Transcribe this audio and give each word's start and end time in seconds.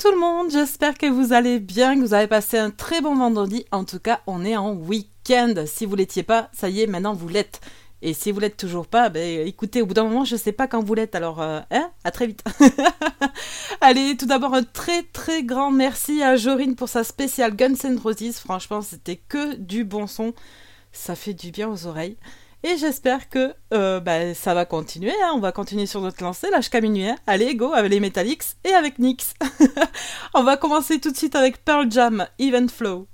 Tout 0.00 0.12
le 0.12 0.18
monde, 0.18 0.50
j'espère 0.50 0.96
que 0.96 1.04
vous 1.04 1.34
allez 1.34 1.60
bien, 1.60 1.94
que 1.94 2.00
vous 2.00 2.14
avez 2.14 2.26
passé 2.26 2.56
un 2.56 2.70
très 2.70 3.02
bon 3.02 3.16
vendredi. 3.16 3.66
En 3.70 3.84
tout 3.84 3.98
cas, 3.98 4.22
on 4.26 4.46
est 4.46 4.56
en 4.56 4.72
week-end. 4.72 5.52
Si 5.66 5.84
vous 5.84 5.94
l'étiez 5.94 6.22
pas, 6.22 6.48
ça 6.54 6.70
y 6.70 6.80
est, 6.80 6.86
maintenant 6.86 7.12
vous 7.12 7.28
l'êtes. 7.28 7.60
Et 8.00 8.14
si 8.14 8.32
vous 8.32 8.40
l'êtes 8.40 8.56
toujours 8.56 8.86
pas, 8.86 9.10
ben, 9.10 9.46
écoutez, 9.46 9.82
au 9.82 9.86
bout 9.86 9.92
d'un 9.92 10.04
moment, 10.04 10.24
je 10.24 10.36
sais 10.36 10.52
pas 10.52 10.66
quand 10.68 10.82
vous 10.82 10.94
l'êtes, 10.94 11.14
alors 11.14 11.42
euh, 11.42 11.60
hein, 11.70 11.90
à 12.02 12.10
très 12.12 12.26
vite. 12.26 12.42
Allez, 13.82 14.16
tout 14.16 14.24
d'abord 14.24 14.54
un 14.54 14.62
très 14.62 15.02
très 15.02 15.42
grand 15.42 15.70
merci 15.70 16.22
à 16.22 16.34
Jorine 16.34 16.76
pour 16.76 16.88
sa 16.88 17.04
spéciale 17.04 17.54
Guns 17.54 17.74
N' 17.84 17.98
Roses. 17.98 18.38
Franchement, 18.38 18.80
c'était 18.80 19.16
que 19.16 19.54
du 19.56 19.84
bon 19.84 20.06
son. 20.06 20.32
Ça 20.92 21.14
fait 21.14 21.34
du 21.34 21.50
bien 21.50 21.68
aux 21.68 21.86
oreilles. 21.86 22.16
Et 22.62 22.76
j'espère 22.76 23.30
que 23.30 23.54
euh, 23.72 24.00
bah, 24.00 24.34
ça 24.34 24.52
va 24.52 24.66
continuer. 24.66 25.14
Hein. 25.22 25.32
On 25.34 25.40
va 25.40 25.50
continuer 25.50 25.86
sur 25.86 26.02
notre 26.02 26.22
lancée, 26.22 26.50
là 26.50 26.58
jusqu'à 26.58 26.80
minuit. 26.80 27.08
Hein. 27.08 27.16
Allez, 27.26 27.54
go 27.54 27.72
avec 27.72 27.90
les 27.90 28.00
Metallics 28.00 28.42
et 28.64 28.72
avec 28.72 28.98
Nyx. 28.98 29.34
On 30.34 30.42
va 30.42 30.56
commencer 30.56 31.00
tout 31.00 31.10
de 31.10 31.16
suite 31.16 31.34
avec 31.34 31.64
Pearl 31.64 31.90
Jam, 31.90 32.26
Event 32.38 32.68
Flow. 32.68 33.08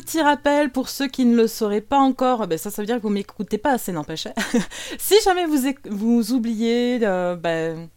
Petit 0.00 0.22
rappel 0.22 0.70
pour 0.70 0.88
ceux 0.88 1.06
qui 1.06 1.26
ne 1.26 1.36
le 1.36 1.46
sauraient 1.46 1.82
pas 1.82 1.98
encore, 1.98 2.46
ben 2.46 2.56
ça, 2.56 2.70
ça 2.70 2.80
veut 2.80 2.86
dire 2.86 2.96
que 2.96 3.02
vous 3.02 3.10
m'écoutez 3.10 3.58
pas 3.58 3.72
assez, 3.72 3.92
n'empêche. 3.92 4.26
si 4.98 5.14
jamais 5.22 5.44
vous, 5.44 5.58
vous 5.90 6.32
oubliez 6.32 6.98
euh, 7.02 7.36
ben, 7.36 7.88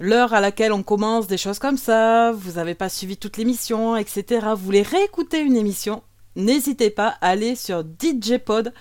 l'heure 0.00 0.34
à 0.34 0.40
laquelle 0.40 0.72
on 0.72 0.82
commence 0.82 1.26
des 1.26 1.38
choses 1.38 1.58
comme 1.58 1.78
ça, 1.78 2.32
vous 2.32 2.52
n'avez 2.52 2.74
pas 2.74 2.90
suivi 2.90 3.16
toute 3.16 3.38
l'émission, 3.38 3.96
etc., 3.96 4.48
vous 4.50 4.64
voulez 4.64 4.82
réécouter 4.82 5.40
une 5.40 5.56
émission, 5.56 6.02
n'hésitez 6.36 6.90
pas 6.90 7.16
à 7.22 7.28
aller 7.30 7.56
sur 7.56 7.80
DJ 7.82 8.36
Pod. 8.38 8.72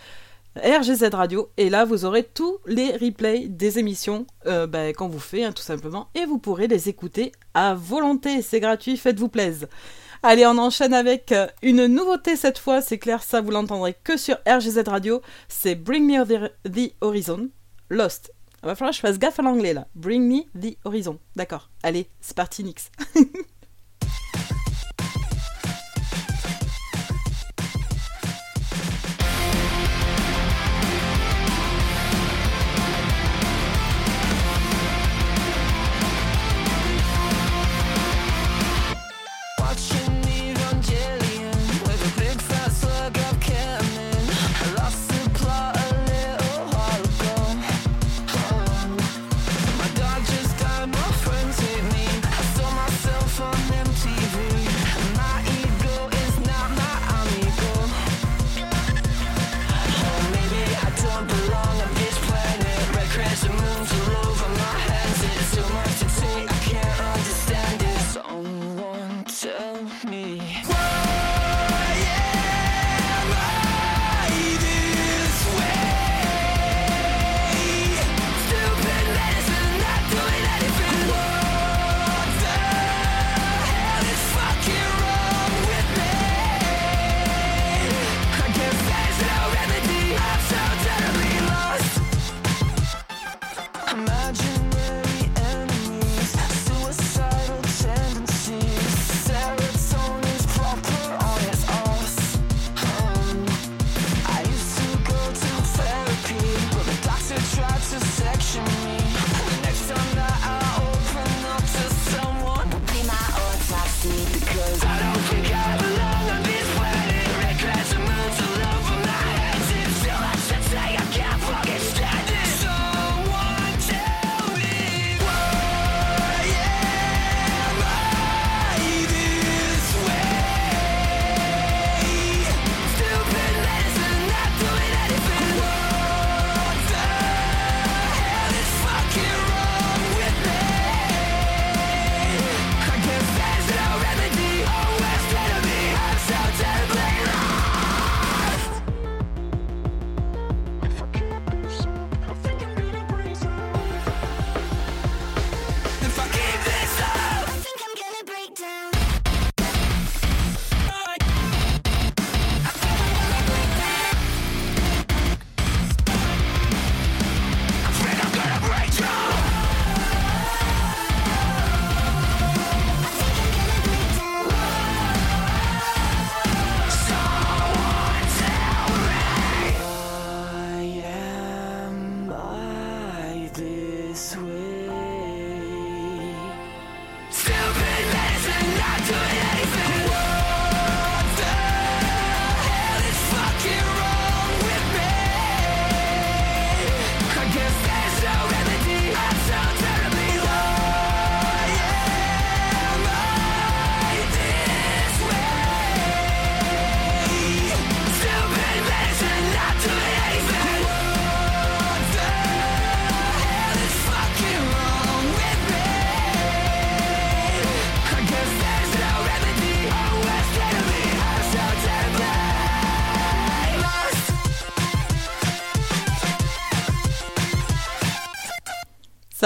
RGZ 0.58 1.14
Radio 1.14 1.52
et 1.58 1.70
là 1.70 1.86
vous 1.86 2.04
aurez 2.04 2.24
tous 2.24 2.58
les 2.66 2.94
replays 2.94 3.48
des 3.48 3.78
émissions 3.78 4.26
euh, 4.48 4.66
ben, 4.66 4.92
qu'on 4.92 5.08
vous 5.08 5.20
fait 5.20 5.44
hein, 5.44 5.52
tout 5.52 5.62
simplement 5.62 6.08
et 6.16 6.26
vous 6.26 6.40
pourrez 6.40 6.66
les 6.66 6.90
écouter 6.90 7.32
à 7.54 7.76
volonté, 7.76 8.42
c'est 8.42 8.60
gratuit, 8.60 8.98
faites-vous 8.98 9.30
plaisir. 9.30 9.68
Allez, 10.24 10.46
on 10.46 10.58
enchaîne 10.58 10.94
avec 10.94 11.32
euh, 11.32 11.48
une 11.62 11.86
nouveauté 11.86 12.36
cette 12.36 12.58
fois, 12.58 12.82
c'est 12.82 12.98
clair, 12.98 13.22
ça 13.22 13.42
vous 13.42 13.52
l'entendrez 13.52 13.96
que 14.04 14.18
sur 14.18 14.38
RGZ 14.48 14.84
Radio, 14.88 15.22
c'est 15.48 15.76
Bring 15.76 16.06
Me 16.06 16.52
the, 16.64 16.94
Horizon, 17.02 17.50
Lost. 17.90 18.34
Il 18.64 18.68
va 18.68 18.76
falloir 18.76 18.92
que 18.92 18.98
je 18.98 19.02
fasse 19.02 19.20
gaffe 19.20 19.40
à 19.40 19.44
l'anglais 19.44 19.74
là. 19.74 19.88
Bring 19.96 20.28
Me 20.28 20.44
the 20.60 20.78
Horizon. 20.84 21.20
D'accord. 21.36 21.70
Allez, 21.84 22.10
c'est 22.20 22.36
parti, 22.36 22.64
Nix. 22.64 22.92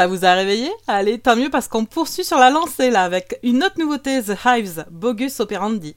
Ça 0.02 0.08
vous 0.08 0.26
a 0.26 0.34
réveillé? 0.34 0.72
Allez, 0.88 1.20
tant 1.20 1.36
mieux 1.36 1.52
parce 1.52 1.68
qu'on 1.68 1.86
poursuit 1.86 2.24
sur 2.24 2.40
la 2.40 2.50
lancée 2.50 2.90
là 2.90 3.04
avec 3.04 3.38
une 3.44 3.64
autre 3.64 3.78
nouveauté, 3.78 4.20
The 4.24 4.34
Hives, 4.44 4.84
Bogus 4.90 5.40
Operandi. 5.40 5.96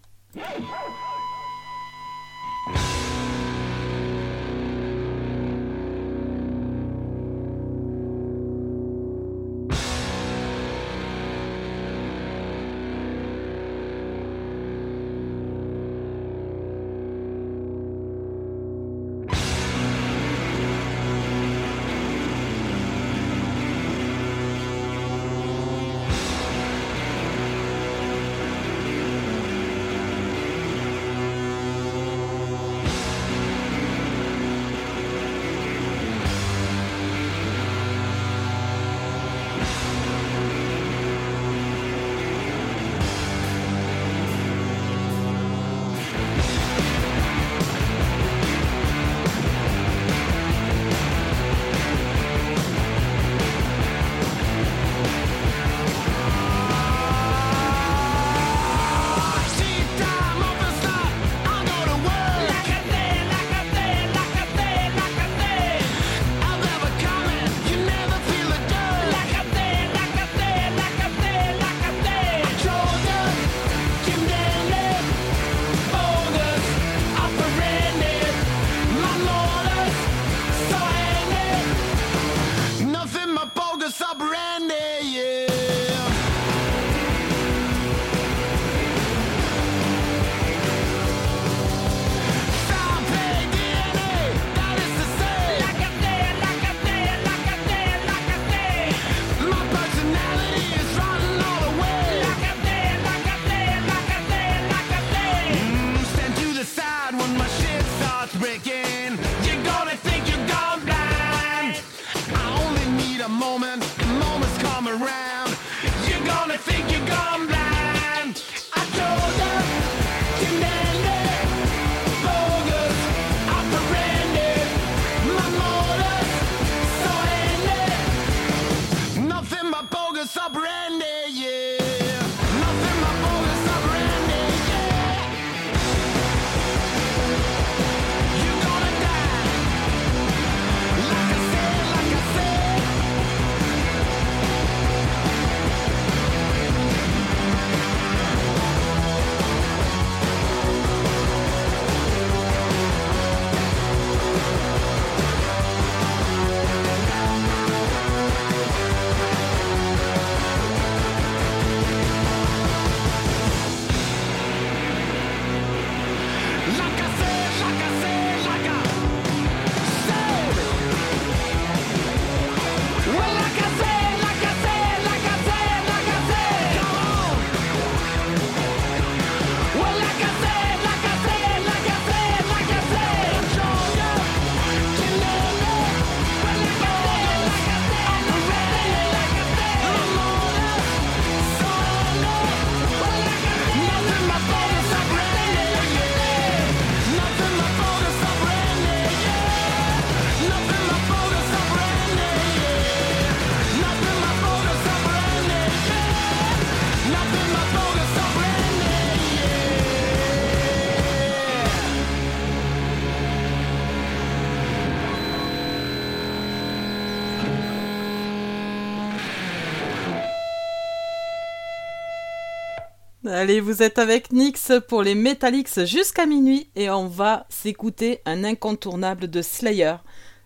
Allez, 223.26 223.60
vous 223.60 223.82
êtes 223.82 223.98
avec 223.98 224.32
Nix 224.32 224.70
pour 224.86 225.02
les 225.02 225.14
Metallics 225.14 225.86
jusqu'à 225.86 226.26
minuit 226.26 226.68
et 226.76 226.90
on 226.90 227.06
va 227.06 227.46
s'écouter 227.48 228.20
un 228.26 228.44
incontournable 228.44 229.28
de 229.28 229.40
Slayer. 229.40 229.94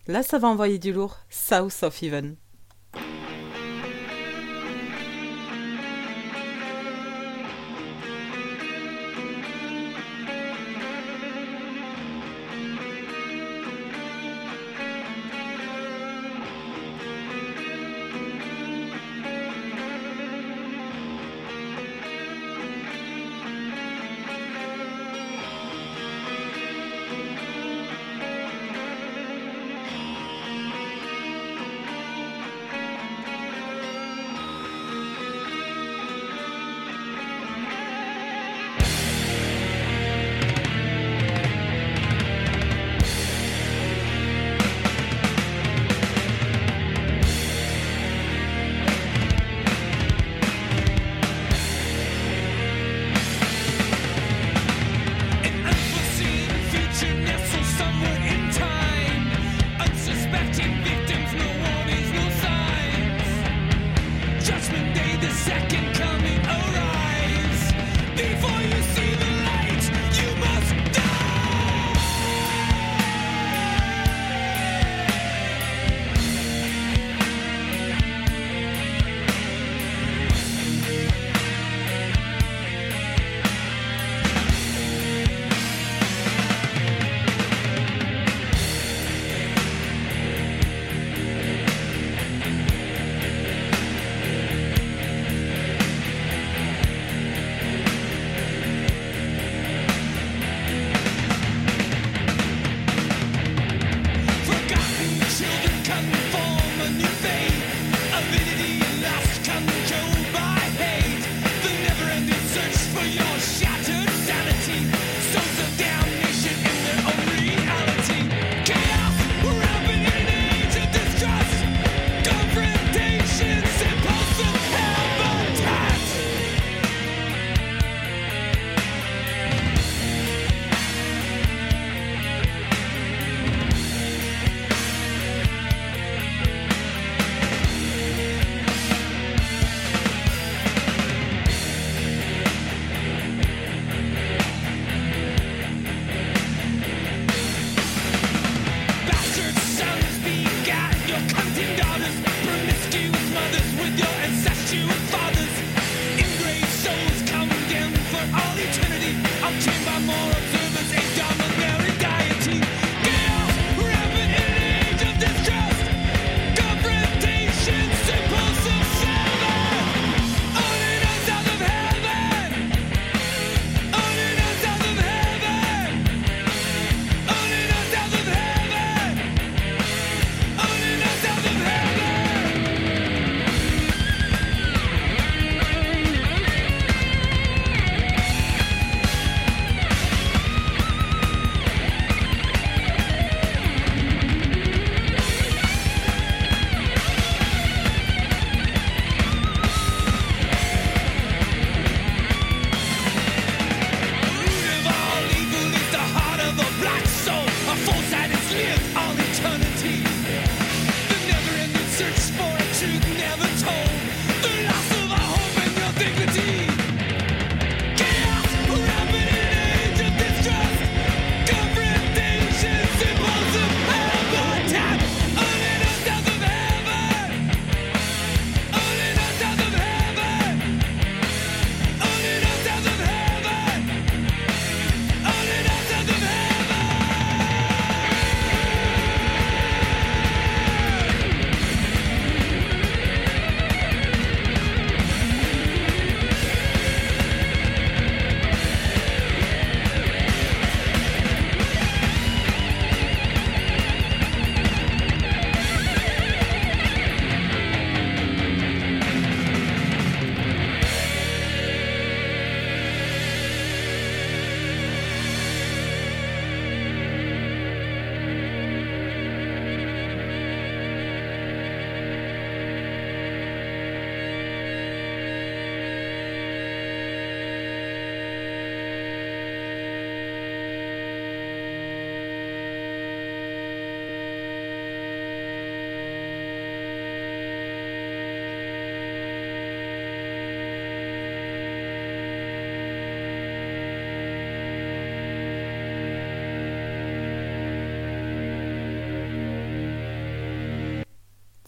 Là, 0.07 0.23
ça 0.23 0.37
va 0.37 0.47
envoyer 0.47 0.79
du 0.79 0.93
lourd, 0.93 1.17
South 1.29 1.83
of 1.83 2.01
Heaven. 2.01 2.37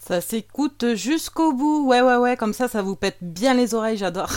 Ça 0.04 0.20
s'écoute 0.20 0.94
jusqu'au 0.94 1.52
bout. 1.52 1.86
Ouais, 1.86 2.00
ouais, 2.00 2.16
ouais, 2.16 2.36
comme 2.36 2.52
ça, 2.52 2.66
ça 2.66 2.82
vous 2.82 2.96
pète 2.96 3.18
bien 3.20 3.54
les 3.54 3.72
oreilles, 3.72 3.96
j'adore. 3.96 4.30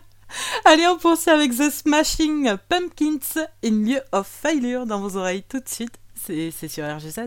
Allez, 0.64 0.86
on 0.86 0.96
poursuit 0.96 1.30
avec 1.30 1.54
The 1.54 1.70
Smashing 1.70 2.56
Pumpkins 2.68 3.44
in 3.62 3.84
lieu 3.84 4.00
of 4.12 4.26
failure 4.26 4.86
dans 4.86 5.00
vos 5.00 5.16
oreilles 5.18 5.44
tout 5.46 5.60
de 5.60 5.68
suite. 5.68 5.92
C'est 6.14 6.68
sur 6.68 6.84
RGZ. 6.84 7.20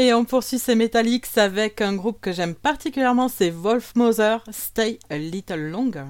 Et 0.00 0.14
on 0.14 0.24
poursuit 0.24 0.58
ces 0.58 0.76
Metallics 0.76 1.36
avec 1.36 1.82
un 1.82 1.94
groupe 1.94 2.22
que 2.22 2.32
j'aime 2.32 2.54
particulièrement, 2.54 3.28
c'est 3.28 3.50
Wolf 3.50 3.94
Mother, 3.96 4.42
Stay 4.50 4.98
a 5.10 5.18
Little 5.18 5.68
Longer. 5.68 6.06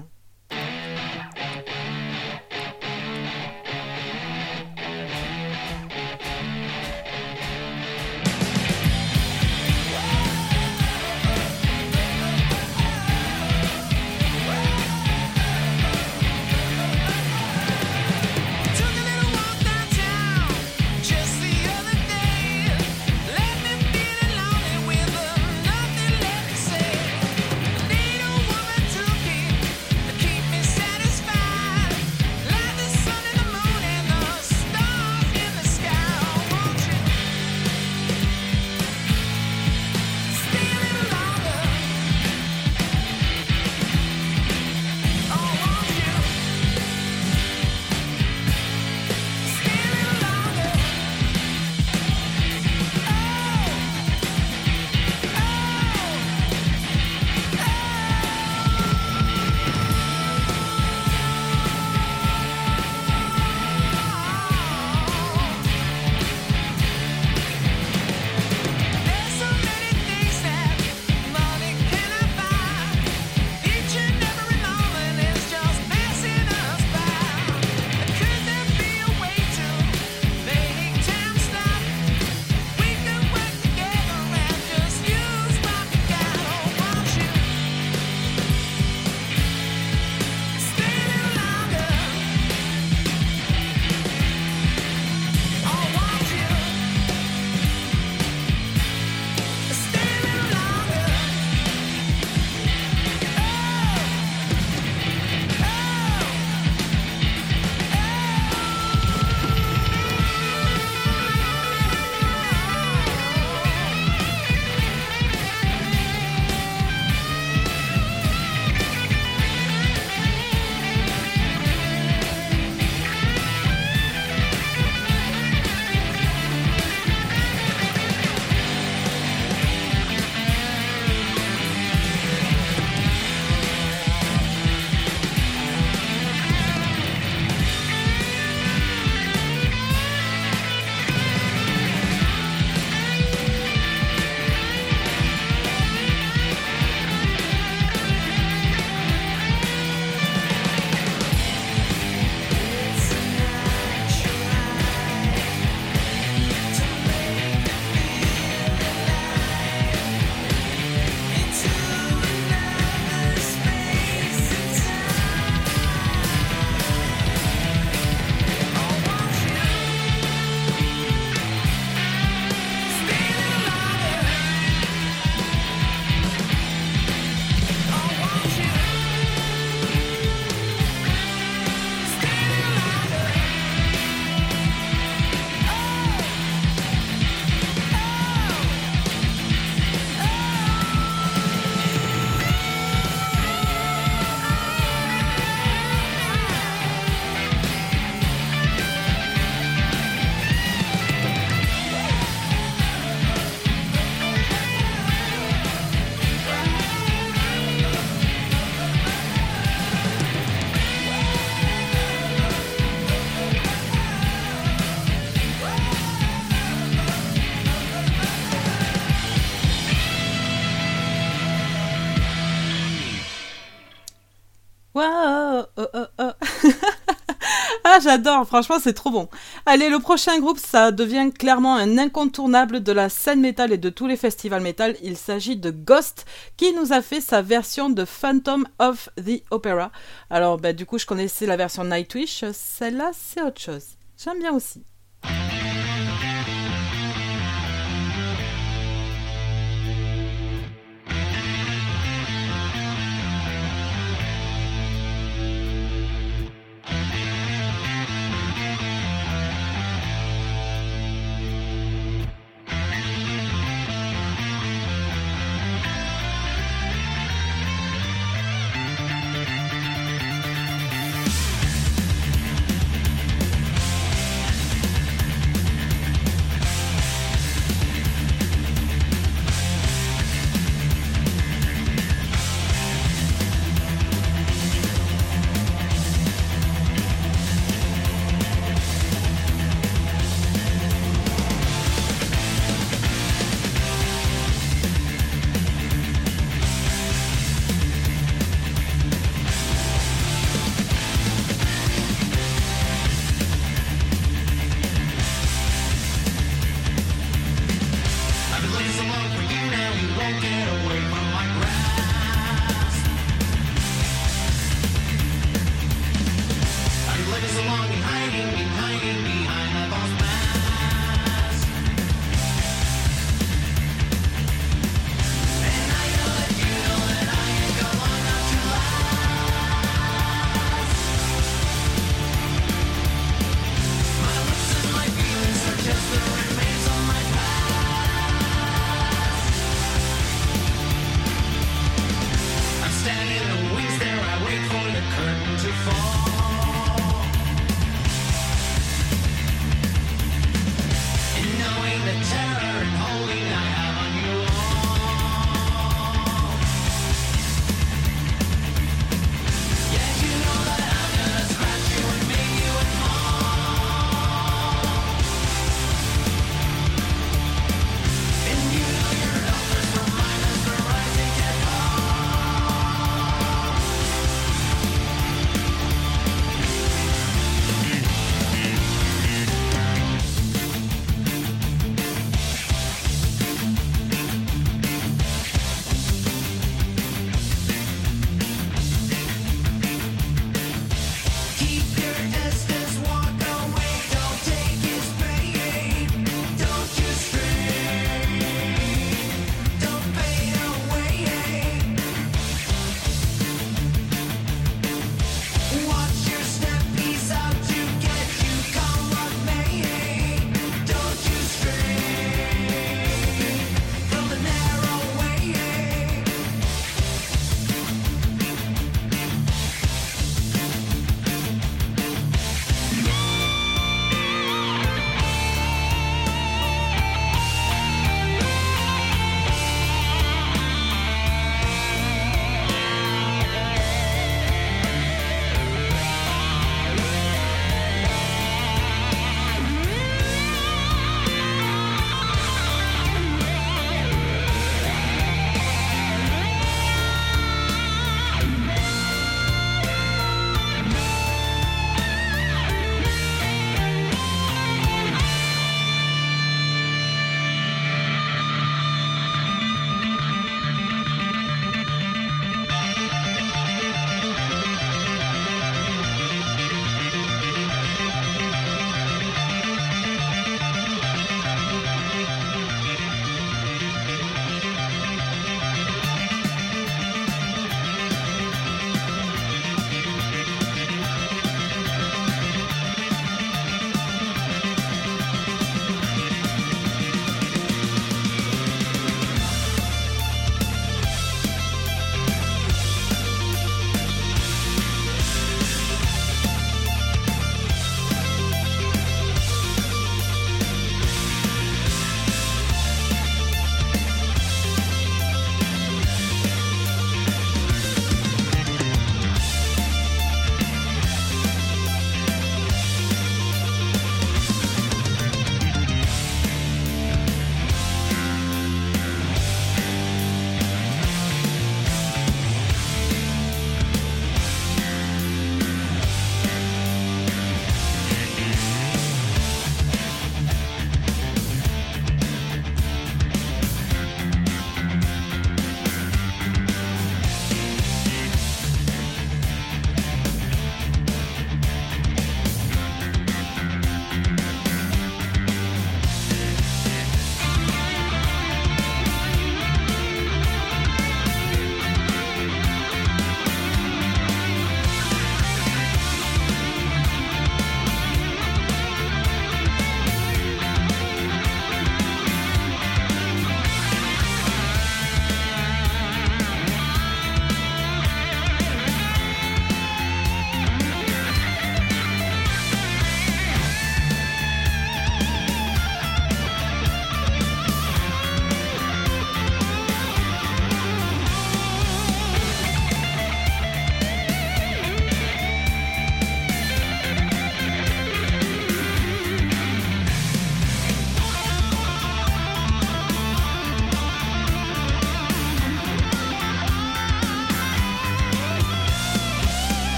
J'adore, 228.11 228.45
franchement, 228.45 228.77
c'est 228.77 228.93
trop 228.93 229.09
bon. 229.09 229.29
Allez, 229.65 229.89
le 229.89 229.99
prochain 229.99 230.37
groupe, 230.39 230.57
ça 230.57 230.91
devient 230.91 231.31
clairement 231.31 231.77
un 231.77 231.97
incontournable 231.97 232.83
de 232.83 232.91
la 232.91 233.07
scène 233.07 233.39
métal 233.39 233.71
et 233.71 233.77
de 233.77 233.89
tous 233.89 234.05
les 234.05 234.17
festivals 234.17 234.61
métal. 234.61 234.97
Il 235.01 235.15
s'agit 235.15 235.55
de 235.55 235.71
Ghost, 235.71 236.25
qui 236.57 236.73
nous 236.73 236.91
a 236.91 237.01
fait 237.01 237.21
sa 237.21 237.41
version 237.41 237.89
de 237.89 238.03
Phantom 238.03 238.67
of 238.79 239.07
the 239.15 239.41
Opera. 239.49 239.91
Alors, 240.29 240.57
bah, 240.57 240.73
du 240.73 240.85
coup, 240.85 240.97
je 240.97 241.05
connaissais 241.05 241.45
la 241.45 241.55
version 241.55 241.85
Nightwish. 241.85 242.43
Celle-là, 242.51 243.11
c'est 243.13 243.41
autre 243.41 243.61
chose. 243.61 243.85
J'aime 244.21 244.39
bien 244.39 244.53
aussi. 244.53 244.83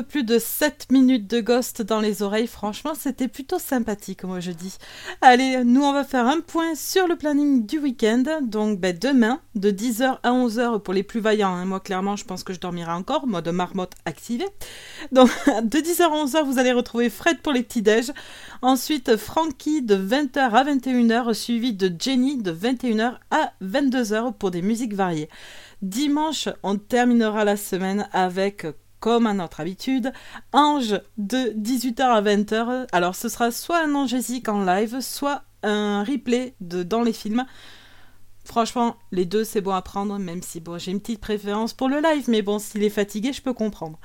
Plus 0.00 0.24
de 0.24 0.38
7 0.38 0.90
minutes 0.90 1.28
de 1.28 1.40
Ghost 1.40 1.82
dans 1.82 2.00
les 2.00 2.22
oreilles. 2.22 2.46
Franchement, 2.46 2.92
c'était 2.98 3.28
plutôt 3.28 3.58
sympathique, 3.58 4.24
moi 4.24 4.40
je 4.40 4.52
dis. 4.52 4.78
Allez, 5.20 5.62
nous 5.64 5.82
on 5.82 5.92
va 5.92 6.04
faire 6.04 6.26
un 6.26 6.40
point 6.40 6.74
sur 6.74 7.06
le 7.06 7.16
planning 7.16 7.66
du 7.66 7.78
week-end. 7.78 8.40
Donc 8.42 8.80
ben, 8.80 8.96
demain, 8.98 9.40
de 9.54 9.70
10h 9.70 10.18
à 10.22 10.30
11h 10.30 10.80
pour 10.80 10.94
les 10.94 11.02
plus 11.02 11.20
vaillants. 11.20 11.54
Hein. 11.54 11.66
Moi, 11.66 11.80
clairement, 11.80 12.16
je 12.16 12.24
pense 12.24 12.42
que 12.42 12.52
je 12.52 12.60
dormirai 12.60 12.92
encore, 12.92 13.26
mode 13.26 13.48
marmotte 13.48 13.92
activé. 14.06 14.46
Donc 15.12 15.28
de 15.46 15.78
10h 15.78 16.02
à 16.02 16.24
11h, 16.24 16.44
vous 16.44 16.58
allez 16.58 16.72
retrouver 16.72 17.10
Fred 17.10 17.38
pour 17.40 17.52
les 17.52 17.62
petits-déj. 17.62 18.12
Ensuite, 18.62 19.16
Frankie 19.16 19.82
de 19.82 19.96
20h 19.96 20.38
à 20.38 20.64
21h, 20.64 21.34
suivi 21.34 21.72
de 21.74 21.92
Jenny 21.98 22.38
de 22.38 22.52
21h 22.52 23.16
à 23.30 23.52
22h 23.62 24.32
pour 24.34 24.50
des 24.50 24.62
musiques 24.62 24.94
variées. 24.94 25.28
Dimanche, 25.82 26.48
on 26.62 26.76
terminera 26.76 27.44
la 27.44 27.56
semaine 27.56 28.08
avec 28.12 28.66
comme 29.02 29.26
à 29.26 29.34
notre 29.34 29.58
habitude, 29.58 30.12
Ange 30.52 31.00
de 31.18 31.52
18h 31.60 32.02
à 32.02 32.22
20h. 32.22 32.86
Alors 32.92 33.16
ce 33.16 33.28
sera 33.28 33.50
soit 33.50 33.82
un 33.82 33.96
Angésique 33.96 34.48
en 34.48 34.64
live, 34.64 35.00
soit 35.00 35.42
un 35.64 36.04
replay 36.04 36.54
de 36.60 36.84
dans 36.84 37.02
les 37.02 37.12
films. 37.12 37.44
Franchement, 38.44 38.94
les 39.10 39.24
deux 39.24 39.42
c'est 39.42 39.60
bon 39.60 39.72
à 39.72 39.82
prendre, 39.82 40.18
même 40.18 40.40
si 40.40 40.60
bon, 40.60 40.78
j'ai 40.78 40.92
une 40.92 41.00
petite 41.00 41.20
préférence 41.20 41.72
pour 41.72 41.88
le 41.88 42.00
live, 42.00 42.26
mais 42.28 42.42
bon, 42.42 42.60
s'il 42.60 42.84
est 42.84 42.90
fatigué, 42.90 43.32
je 43.32 43.42
peux 43.42 43.52
comprendre. 43.52 43.98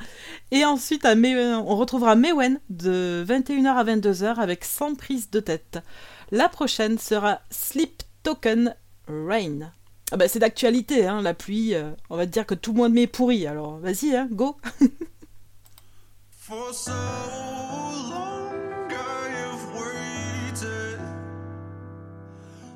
Et 0.50 0.66
ensuite, 0.66 1.06
on 1.06 1.76
retrouvera 1.76 2.16
Mewen 2.16 2.60
de 2.72 3.24
21h 3.28 3.68
à 3.68 3.84
22h 3.84 4.36
avec 4.38 4.66
100 4.66 4.96
prise 4.96 5.30
de 5.30 5.40
tête. 5.40 5.78
La 6.32 6.50
prochaine 6.50 6.98
sera 6.98 7.42
Sleep 7.52 8.02
Token 8.24 8.76
Rain. 9.08 9.72
Ah 10.12 10.18
bah 10.18 10.28
c'est 10.28 10.40
d'actualité, 10.40 11.06
hein, 11.06 11.22
la 11.22 11.34
pluie. 11.34 11.76
Euh, 11.76 11.92
on 12.10 12.16
va 12.16 12.26
te 12.26 12.32
dire 12.32 12.46
que 12.46 12.56
tout 12.56 12.72
le 12.72 12.78
monde 12.78 12.94
m'est 12.94 13.08
pourri. 13.08 13.46
Alors 13.46 13.78
vas-y, 13.80 14.16
hein, 14.16 14.30
go. 14.32 14.56
For 16.30 16.74
so 16.74 16.92
long 16.92 18.54
I've 18.90 19.66
waited, 19.76 21.00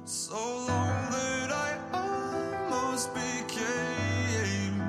so 0.06 0.36
long 0.68 1.10
that 1.10 1.52
I 1.54 1.78
almost 1.94 3.14
became 3.14 4.84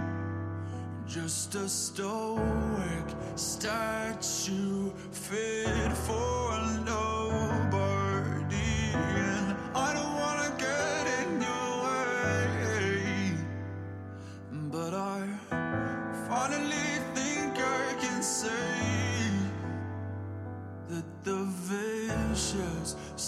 just 1.07 1.55
a 1.55 1.69
stoic 1.69 2.43
statue 3.37 4.91
fit 5.13 5.82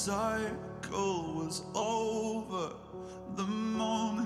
cycle 0.04 1.32
was 1.34 1.62
over. 1.74 2.74
The 3.36 3.44
moment 3.44 4.23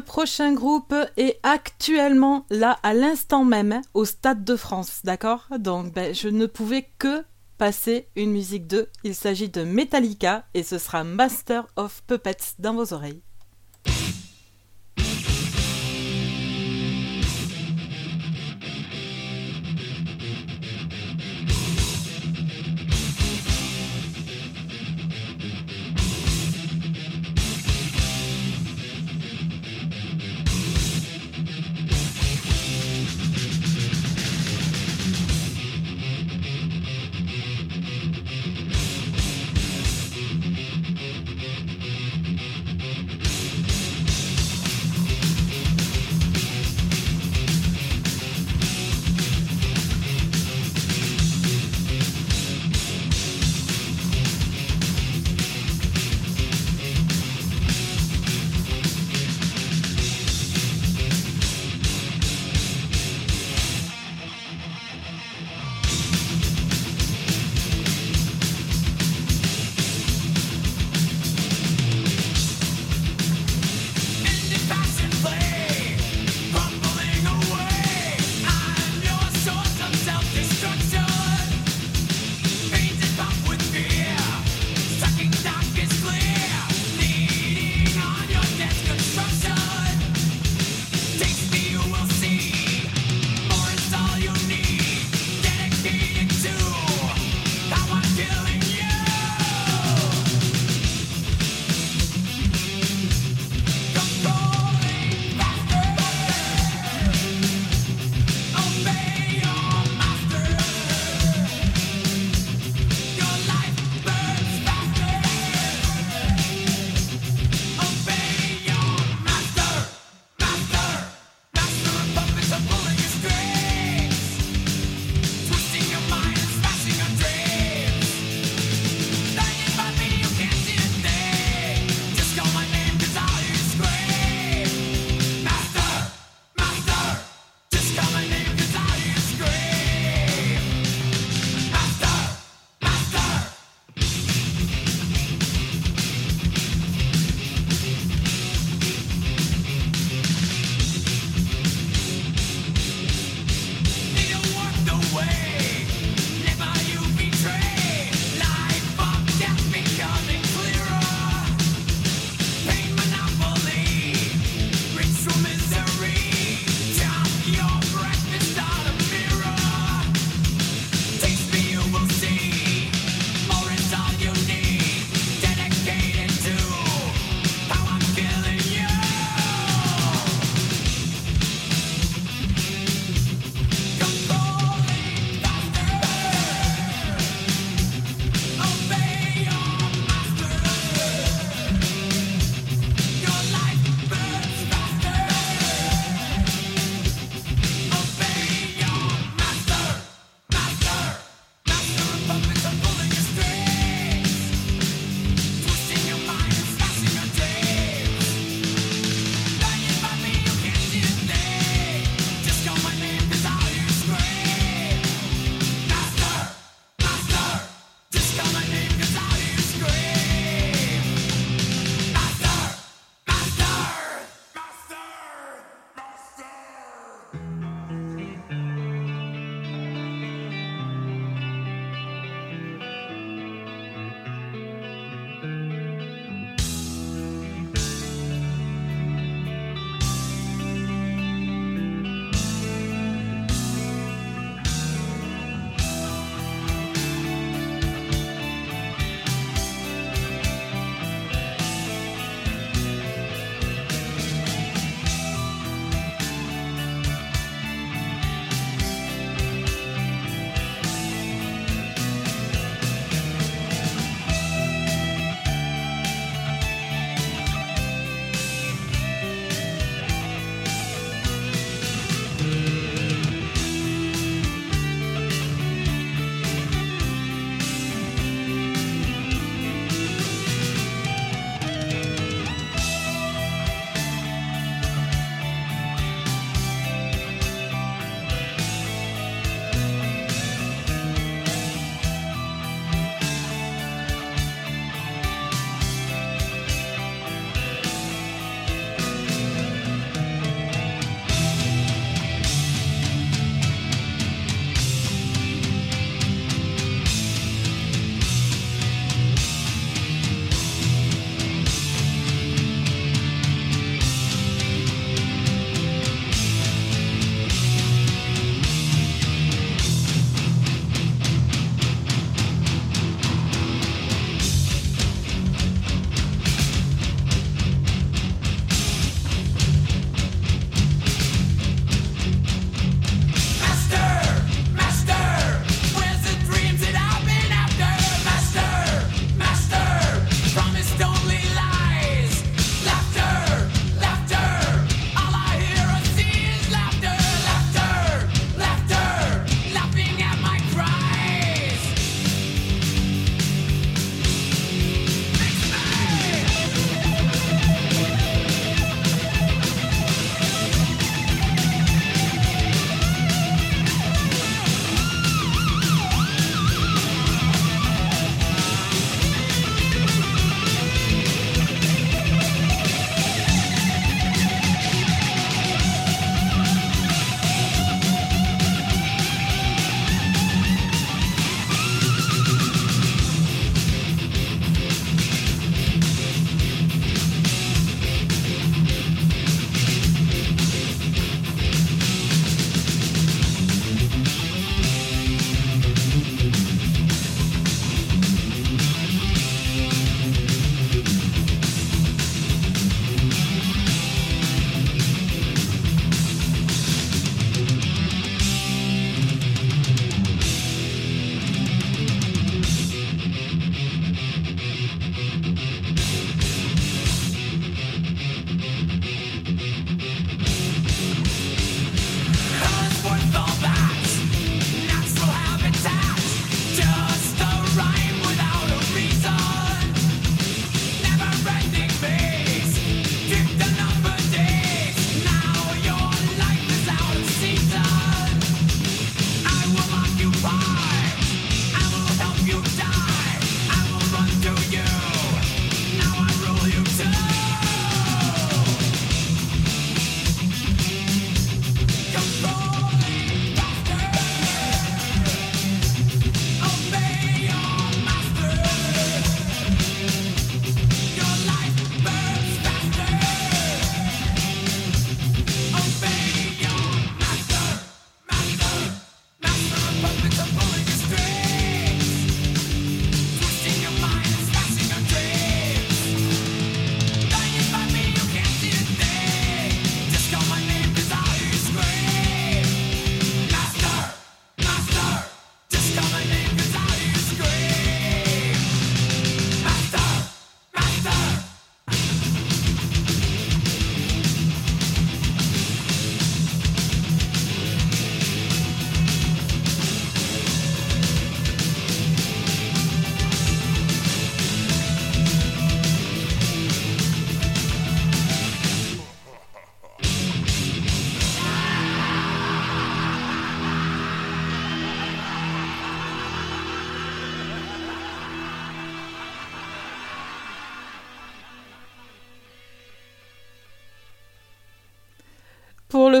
Prochain 0.00 0.52
groupe 0.52 0.94
est 1.16 1.40
actuellement 1.42 2.46
là 2.50 2.78
à 2.82 2.94
l'instant 2.94 3.44
même 3.44 3.80
au 3.94 4.04
Stade 4.04 4.44
de 4.44 4.56
France, 4.56 5.00
d'accord? 5.04 5.46
Donc 5.58 5.92
ben, 5.92 6.14
je 6.14 6.28
ne 6.28 6.46
pouvais 6.46 6.88
que 6.98 7.24
passer 7.58 8.08
une 8.16 8.30
musique 8.30 8.66
d'eux. 8.66 8.88
Il 9.04 9.14
s'agit 9.14 9.48
de 9.48 9.64
Metallica 9.64 10.44
et 10.54 10.62
ce 10.62 10.78
sera 10.78 11.04
Master 11.04 11.66
of 11.76 12.02
Puppets 12.06 12.54
dans 12.58 12.74
vos 12.74 12.92
oreilles. 12.94 13.22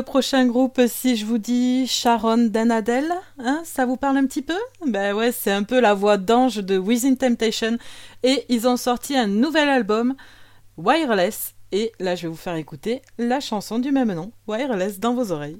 Prochain 0.02 0.46
groupe, 0.46 0.80
si 0.86 1.16
je 1.16 1.24
vous 1.24 1.38
dis 1.38 1.86
Sharon 1.86 2.48
Danadel, 2.48 3.12
hein, 3.38 3.60
ça 3.64 3.86
vous 3.86 3.96
parle 3.96 4.16
un 4.16 4.26
petit 4.26 4.42
peu? 4.42 4.58
Ben 4.86 5.14
ouais, 5.14 5.32
c'est 5.32 5.52
un 5.52 5.62
peu 5.62 5.80
la 5.80 5.94
voix 5.94 6.16
d'ange 6.16 6.56
de 6.56 6.78
Within 6.78 7.14
Temptation. 7.14 7.78
Et 8.22 8.44
ils 8.48 8.66
ont 8.66 8.76
sorti 8.76 9.16
un 9.16 9.26
nouvel 9.26 9.68
album, 9.68 10.14
Wireless. 10.76 11.54
Et 11.72 11.92
là, 12.00 12.14
je 12.14 12.22
vais 12.22 12.28
vous 12.28 12.36
faire 12.36 12.56
écouter 12.56 13.02
la 13.18 13.40
chanson 13.40 13.78
du 13.78 13.92
même 13.92 14.12
nom, 14.12 14.32
Wireless, 14.46 14.98
dans 15.00 15.14
vos 15.14 15.32
oreilles. 15.32 15.58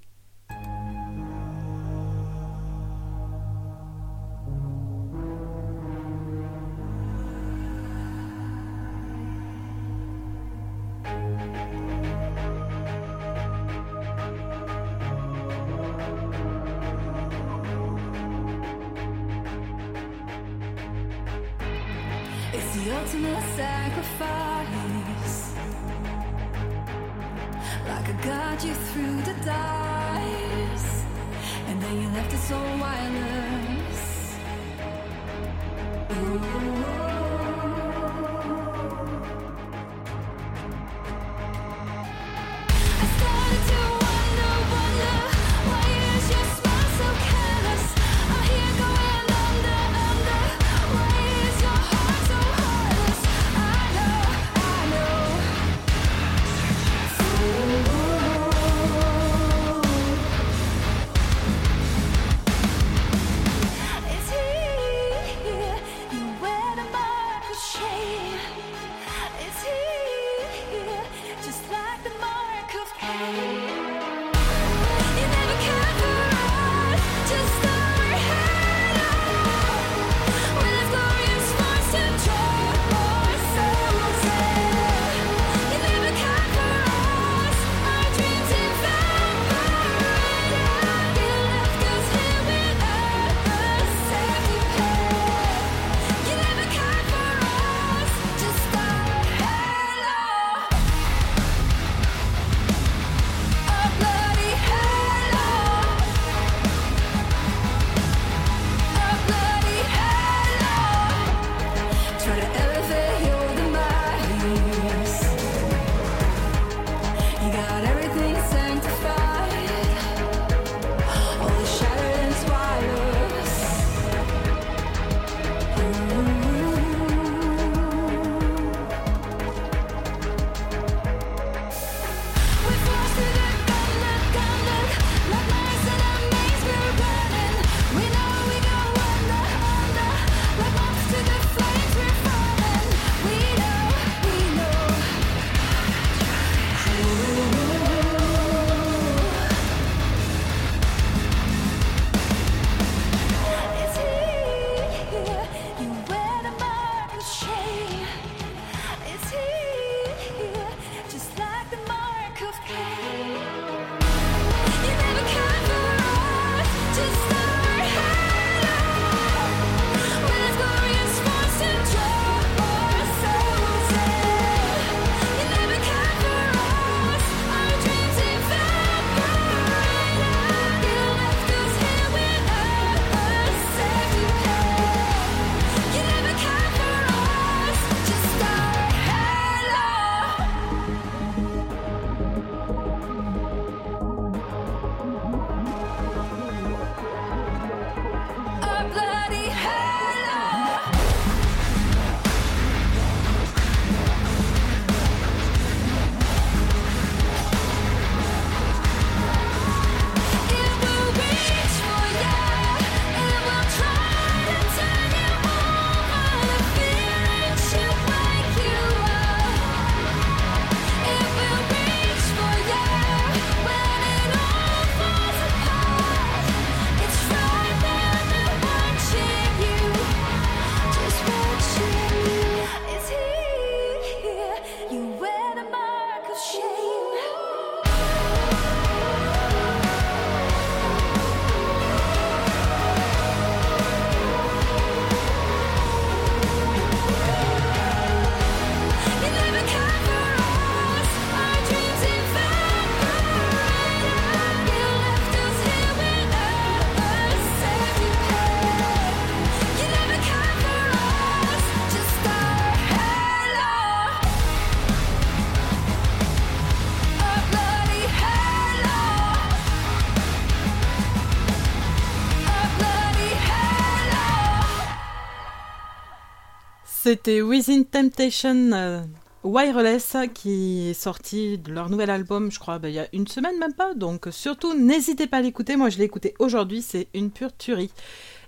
C'était 277.11 277.41
Within 277.41 277.85
Temptation 277.85 278.71
euh, 278.75 279.01
Wireless 279.43 280.15
qui 280.35 280.91
est 280.91 280.93
sorti 280.93 281.57
de 281.57 281.73
leur 281.73 281.89
nouvel 281.89 282.11
album, 282.11 282.53
je 282.53 282.59
crois, 282.59 282.79
ben, 282.79 282.89
il 282.89 282.97
y 282.97 282.99
a 282.99 283.09
une 283.15 283.27
semaine 283.27 283.59
même 283.59 283.73
pas. 283.73 283.95
Donc 283.95 284.29
surtout, 284.31 284.75
n'hésitez 284.75 285.27
pas 285.27 285.39
à 285.39 285.41
l'écouter. 285.41 285.77
Moi, 285.77 285.89
je 285.89 285.97
l'ai 285.97 286.05
écouté 286.05 286.35
aujourd'hui, 286.39 286.83
c'est 286.83 287.09
une 287.15 287.31
pure 287.31 287.57
tuerie. 287.57 287.91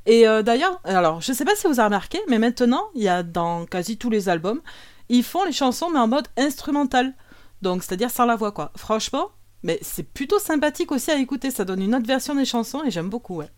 Et 0.05 0.29
euh, 0.29 0.43
d'ailleurs, 0.43 0.79
alors 0.85 1.23
je 1.23 1.33
ne 1.33 1.37
sais 1.39 1.47
pas 1.47 1.55
si 1.57 1.69
vous 1.69 1.81
avez 1.81 1.87
remarqué, 1.87 2.21
mais 2.29 2.39
maintenant, 2.39 2.91
il 2.95 3.03
y 3.03 3.09
a 3.09 3.23
dans 3.23 3.65
quasi 3.65 3.97
tous 3.97 4.11
les 4.11 4.29
albums, 4.29 4.61
ils 5.09 5.25
font 5.25 5.45
les 5.45 5.53
chansons 5.53 5.89
mais 5.89 5.99
en 5.99 6.09
mode 6.09 6.29
instrumental. 6.37 7.15
Donc 7.63 7.83
c'est-à-dire 7.83 8.11
sans 8.11 8.27
la 8.27 8.37
voix 8.37 8.53
quoi. 8.53 8.73
Franchement, 8.77 9.31
mais 9.63 9.79
c'est 9.81 10.03
plutôt 10.03 10.39
sympathique 10.39 10.93
aussi 10.93 11.11
à 11.11 11.17
écouter, 11.17 11.51
ça 11.51 11.65
donne 11.65 11.81
une 11.81 11.95
autre 11.95 12.07
version 12.07 12.35
des 12.35 12.45
chansons 12.45 12.83
et 12.85 12.91
j'aime 12.91 13.09
beaucoup 13.09 13.37
ouais. 13.37 13.49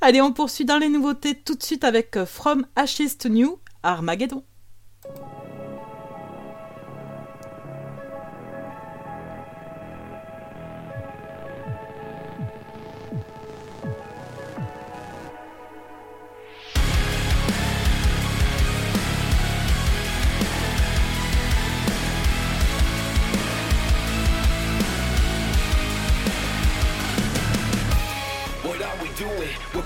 Allez, 0.00 0.20
on 0.20 0.32
poursuit 0.32 0.64
dans 0.64 0.78
les 0.78 0.90
nouveautés 0.90 1.34
tout 1.34 1.56
de 1.56 1.62
suite 1.64 1.82
avec 1.82 2.16
euh, 2.16 2.24
From 2.24 2.66
Ashes 2.76 3.18
to 3.18 3.28
New 3.28 3.58
Armageddon. 3.84 4.42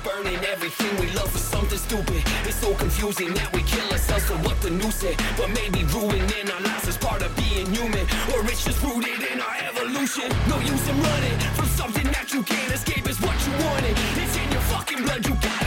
burning 0.09 0.41
everything 0.47 0.93
we 1.01 1.11
love 1.13 1.31
for 1.31 1.39
something 1.39 1.79
stupid. 1.79 2.23
It's 2.49 2.57
so 2.57 2.75
confusing 2.75 3.35
that 3.35 3.53
we 3.53 3.63
kill 3.63 3.89
ourselves 3.93 4.25
for 4.25 4.39
what 4.47 4.61
the 4.63 4.71
news 4.71 4.95
said. 4.95 5.17
But 5.37 5.51
maybe 5.51 5.85
ruining 5.93 6.49
our 6.51 6.61
lives 6.61 6.89
is 6.89 6.97
part 6.97 7.23
of 7.23 7.31
being 7.37 7.67
human, 7.75 8.07
or 8.33 8.41
it's 8.51 8.65
just 8.65 8.83
rooted 8.83 9.21
in 9.33 9.39
our 9.41 9.57
evolution. 9.69 10.29
No 10.49 10.57
use 10.61 10.89
in 10.89 10.97
running 11.09 11.39
from 11.57 11.69
something 11.81 12.09
that 12.17 12.33
you 12.33 12.43
can't 12.43 12.73
escape 12.73 13.07
is 13.09 13.21
what 13.21 13.37
you 13.45 13.53
wanted. 13.67 13.95
It's 14.23 14.37
in 14.37 14.49
your 14.51 14.65
fucking 14.73 15.03
blood. 15.05 15.27
You 15.27 15.35
got 15.35 15.58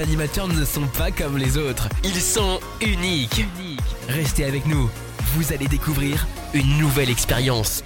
Les 0.00 0.06
animateurs 0.06 0.48
ne 0.48 0.64
sont 0.64 0.86
pas 0.96 1.10
comme 1.10 1.36
les 1.36 1.58
autres. 1.58 1.86
Ils 2.04 2.22
sont 2.22 2.58
uniques. 2.80 3.44
Restez 4.08 4.46
avec 4.46 4.64
nous, 4.64 4.88
vous 5.34 5.52
allez 5.52 5.68
découvrir 5.68 6.26
une 6.54 6.78
nouvelle 6.78 7.10
expérience. 7.10 7.79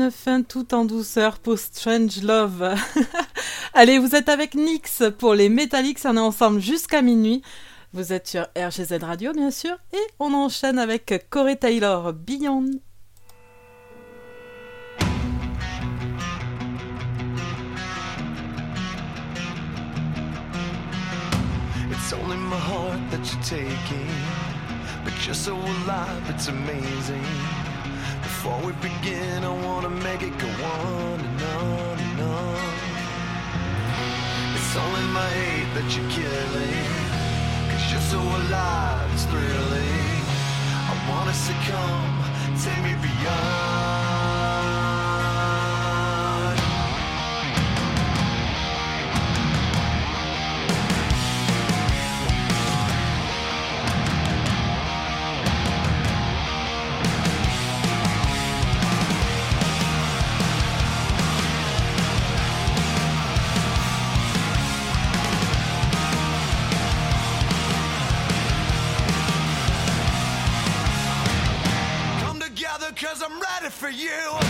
une 0.00 0.10
fin 0.10 0.42
tout 0.42 0.72
en 0.74 0.86
douceur 0.86 1.38
pour 1.38 1.58
Strange 1.58 2.22
Love. 2.22 2.74
Allez, 3.74 3.98
vous 3.98 4.14
êtes 4.14 4.30
avec 4.30 4.54
Nix 4.54 5.02
pour 5.18 5.34
les 5.34 5.50
Metallics, 5.50 5.98
on 6.04 6.16
est 6.16 6.20
ensemble 6.20 6.60
jusqu'à 6.60 7.02
minuit. 7.02 7.42
Vous 7.92 8.12
êtes 8.12 8.26
sur 8.28 8.46
RGZ 8.56 9.02
Radio, 9.02 9.32
bien 9.32 9.50
sûr, 9.50 9.76
et 9.92 10.00
on 10.18 10.32
enchaîne 10.32 10.78
avec 10.78 11.26
Corey 11.28 11.56
Taylor, 11.56 12.14
Beyond. 12.14 12.70
It's 21.90 22.12
only 22.14 22.38
my 22.38 22.56
heart 22.56 23.00
that 23.10 23.30
you're 23.30 23.42
taking, 23.42 24.08
but 25.04 25.12
you're 25.26 25.34
so 25.34 25.56
alive, 25.56 26.30
it's 26.30 26.48
amazing. 26.48 27.59
Before 28.42 28.58
we 28.64 28.72
begin, 28.80 29.44
I 29.44 29.52
wanna 29.66 29.90
make 29.90 30.22
it 30.22 30.32
go 30.38 30.48
on 30.48 31.20
and 31.20 31.42
on 31.42 31.98
and 31.98 32.20
on. 32.22 32.56
It's 34.56 34.74
only 34.74 35.04
my 35.12 35.28
hate 35.40 35.70
that 35.74 35.88
you're 35.94 36.08
killing. 36.08 36.88
Cause 37.70 37.92
you're 37.92 38.08
so 38.08 38.18
alive, 38.18 39.10
it's 39.12 39.26
thrilling. 39.26 40.22
I 40.88 40.94
wanna 41.10 41.34
succumb, 41.34 42.16
take 42.64 42.82
me 42.82 42.94
beyond. 43.06 44.19
you. 74.00 74.49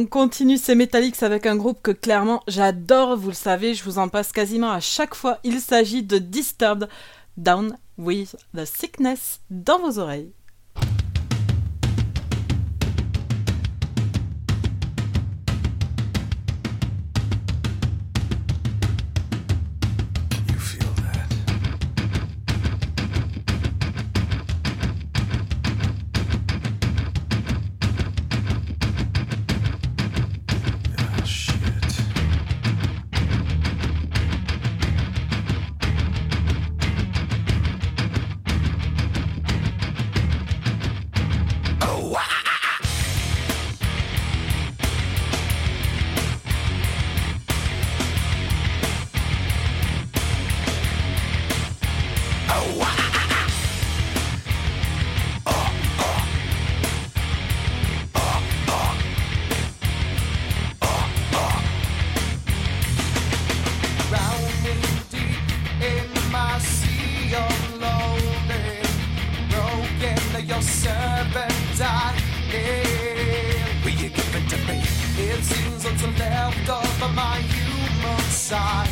on 0.00 0.06
continue 0.06 0.56
ces 0.56 0.74
Metallics 0.74 1.22
avec 1.22 1.44
un 1.44 1.56
groupe 1.56 1.82
que 1.82 1.90
clairement 1.90 2.42
j'adore, 2.48 3.18
vous 3.18 3.28
le 3.28 3.34
savez, 3.34 3.74
je 3.74 3.84
vous 3.84 3.98
en 3.98 4.08
passe 4.08 4.32
quasiment 4.32 4.70
à 4.70 4.80
chaque 4.80 5.14
fois. 5.14 5.38
Il 5.44 5.60
s'agit 5.60 6.02
de 6.02 6.16
Disturbed 6.16 6.88
Down 7.36 7.76
with 7.98 8.34
the 8.56 8.64
Sickness 8.64 9.40
dans 9.50 9.78
vos 9.78 9.98
oreilles. 9.98 10.32
side. 78.50 78.89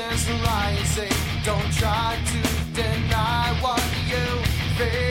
There's 0.00 0.24
the 0.24 0.32
don't 1.44 1.72
try 1.74 2.16
to 2.24 2.72
deny 2.72 3.54
what 3.60 3.82
you 4.08 4.24
feel. 4.78 5.09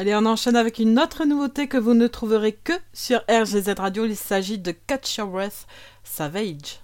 Allez, 0.00 0.14
on 0.14 0.24
enchaîne 0.24 0.56
avec 0.56 0.78
une 0.78 0.98
autre 0.98 1.26
nouveauté 1.26 1.68
que 1.68 1.76
vous 1.76 1.92
ne 1.92 2.06
trouverez 2.06 2.52
que 2.52 2.72
sur 2.94 3.22
RGZ 3.28 3.74
Radio. 3.76 4.06
Il 4.06 4.16
s'agit 4.16 4.58
de 4.58 4.72
Catch 4.72 5.18
Your 5.18 5.26
Breath 5.26 5.66
Savage. 6.04 6.80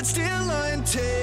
it's 0.00 0.08
still 0.08 0.50
untamed. 0.50 1.19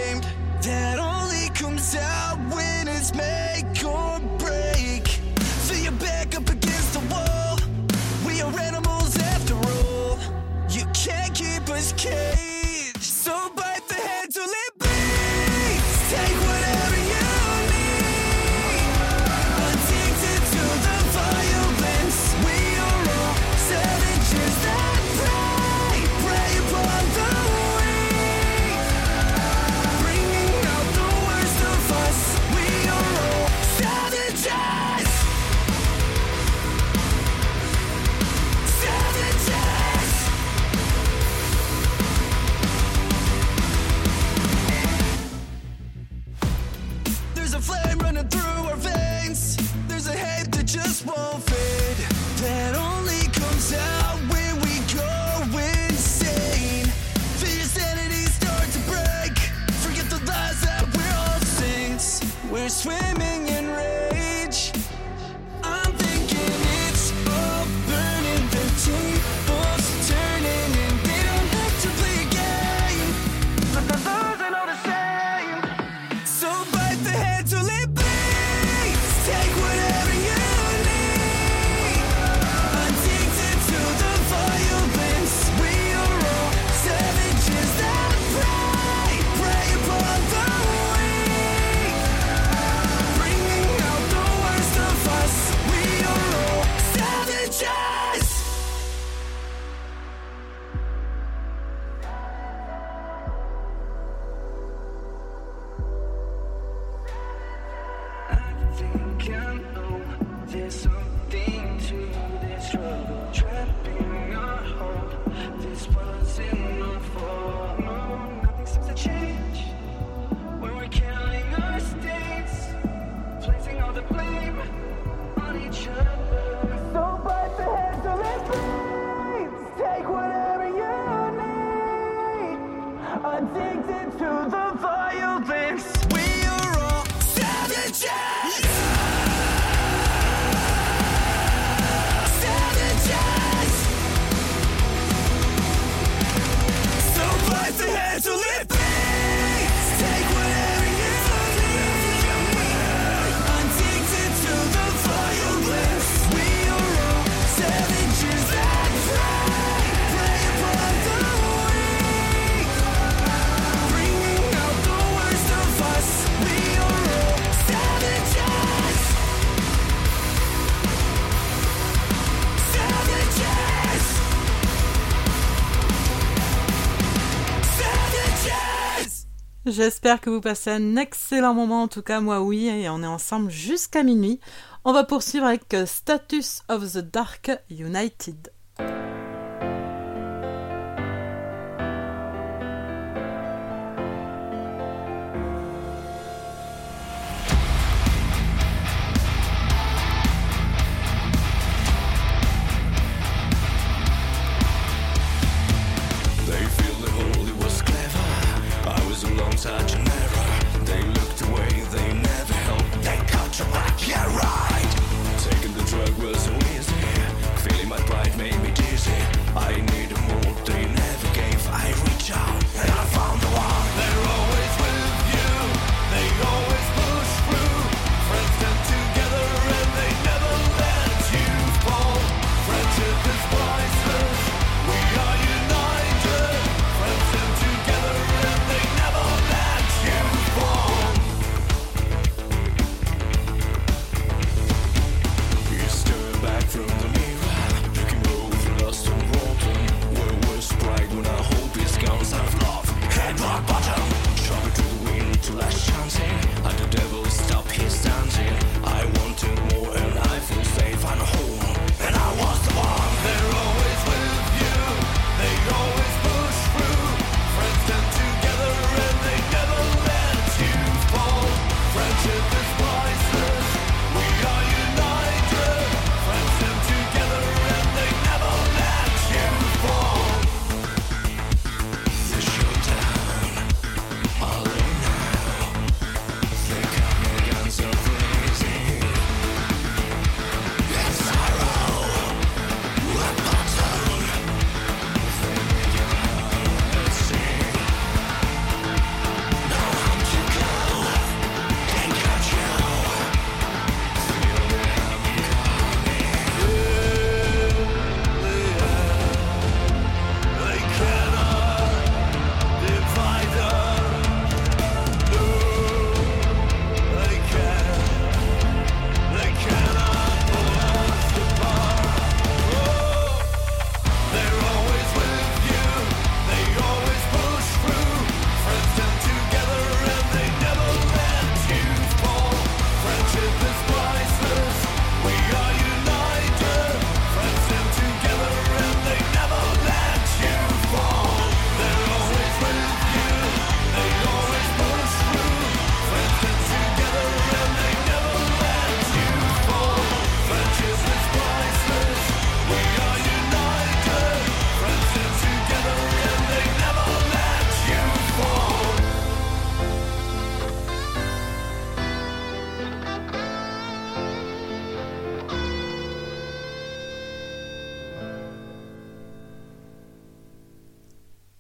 J'espère 179.69 180.22
que 180.22 180.30
vous 180.30 180.39
passez 180.39 180.69
un 180.69 180.95
excellent 180.95 181.53
moment, 181.53 181.84
en 181.84 181.88
tout 181.89 182.02
cas 182.02 182.22
moi 182.22 182.41
oui, 182.41 182.68
et 182.68 182.88
on 182.88 183.03
est 183.03 183.07
ensemble 183.07 183.52
jusqu'à 183.52 184.02
minuit. 184.02 184.39
On 184.85 184.94
va 184.94 185.03
poursuivre 185.03 185.45
avec 185.45 185.73
euh, 185.73 185.85
Status 185.85 186.61
of 186.69 186.94
the 186.94 186.99
Dark 186.99 187.52
United. 187.69 188.47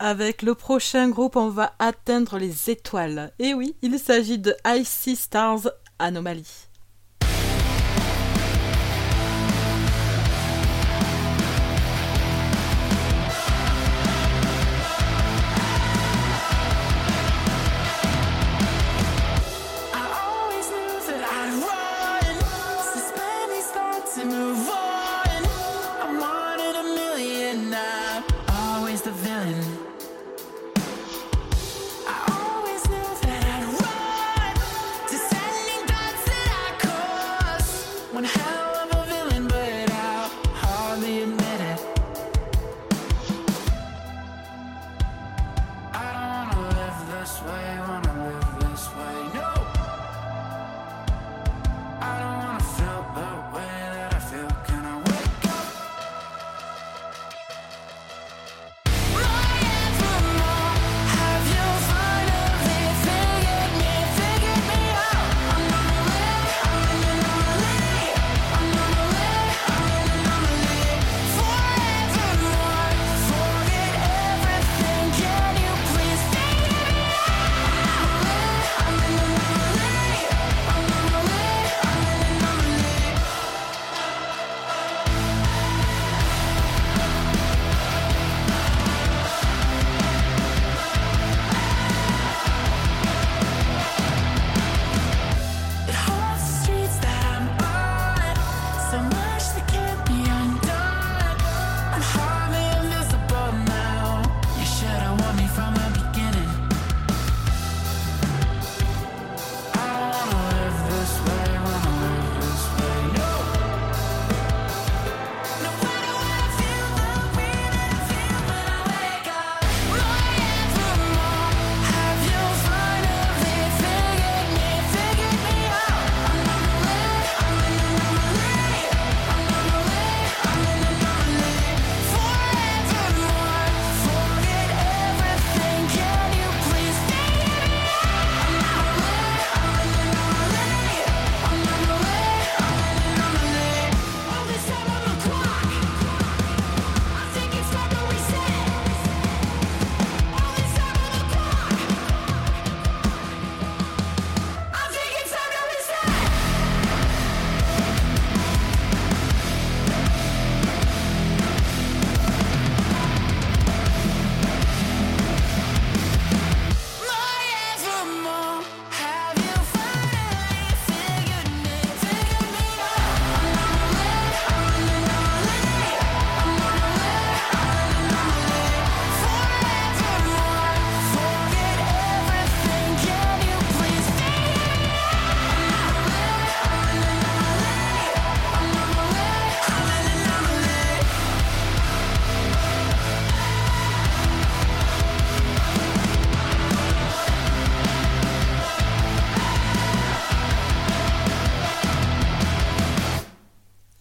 Avec 0.09 0.41
le 0.41 0.55
prochain 0.55 1.09
groupe, 1.09 1.35
on 1.35 1.49
va 1.49 1.73
atteindre 1.79 2.37
les 2.37 2.69
étoiles. 2.69 3.33
Et 3.39 3.53
oui, 3.53 3.75
il 3.81 3.99
s'agit 3.99 4.37
de 4.37 4.55
Icy 4.65 5.17
Stars 5.17 5.69
Anomaly. 5.99 6.66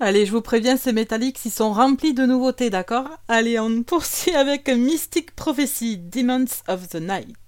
Allez, 0.07 0.25
je 0.25 0.31
vous 0.31 0.41
préviens, 0.41 0.77
ces 0.77 0.93
métalliques, 0.93 1.45
ils 1.47 1.51
sont 1.51 1.73
remplis 1.73 2.15
de 2.15 2.25
nouveautés, 2.27 2.71
d'accord? 2.71 3.09
Allez, 3.27 3.59
on 3.59 3.83
poursuit 3.83 4.37
avec 4.37 4.69
Mystic 4.69 5.35
Prophecy, 5.35 5.99
Demons 5.99 6.45
of 6.69 6.89
the 6.91 7.01
Night. 7.01 7.46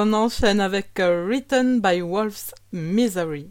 on 0.00 0.14
enchaîne 0.14 0.60
avec 0.60 0.98
euh, 0.98 1.26
Written 1.26 1.80
by 1.80 2.00
Wolf's 2.00 2.54
Misery. 2.72 3.50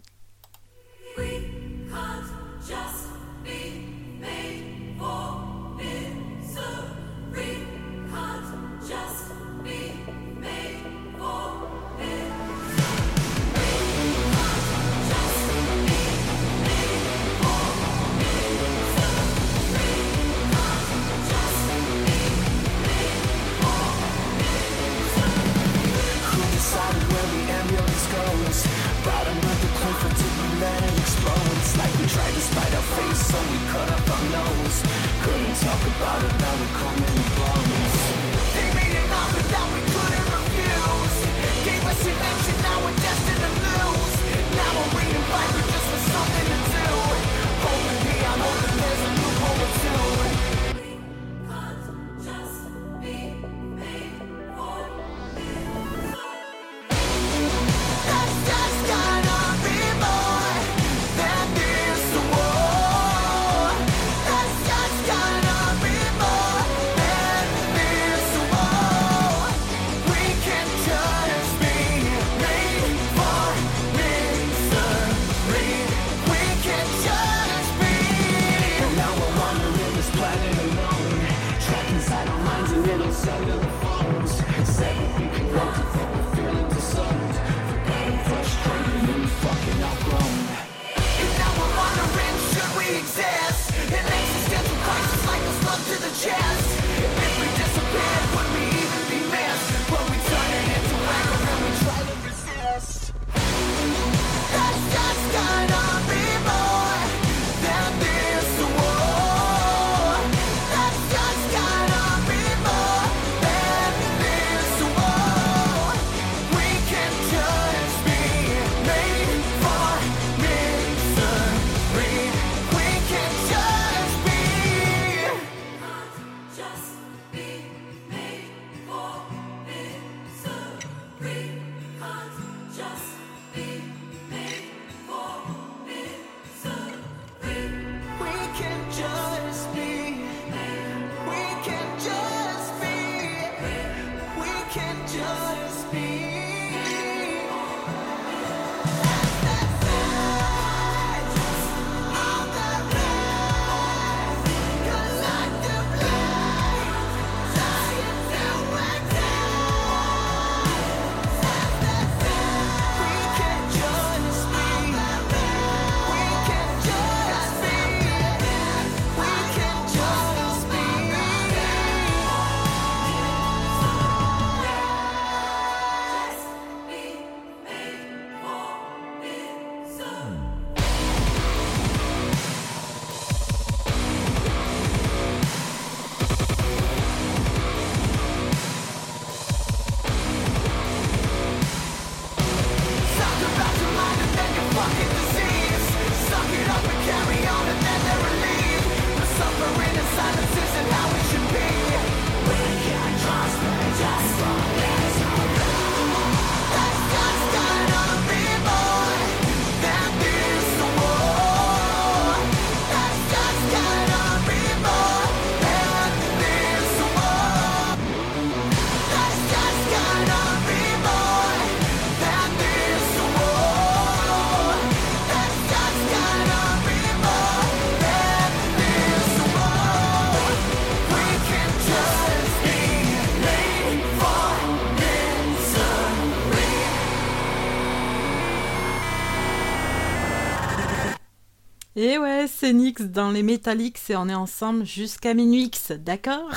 Dans 242.72 243.32
les 243.32 243.41
Metallics 243.41 243.98
et 244.10 244.16
on 244.16 244.30
est 244.30 244.36
ensemble 244.36 244.86
jusqu'à 244.86 245.34
minuit, 245.34 245.72
d'accord? 245.90 246.52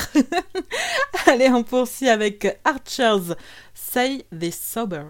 Allez, 1.26 1.48
on 1.48 1.62
poursuit 1.62 2.10
avec 2.10 2.60
Archers, 2.64 3.34
Say 3.72 4.26
They 4.38 4.52
Sober. 4.52 5.04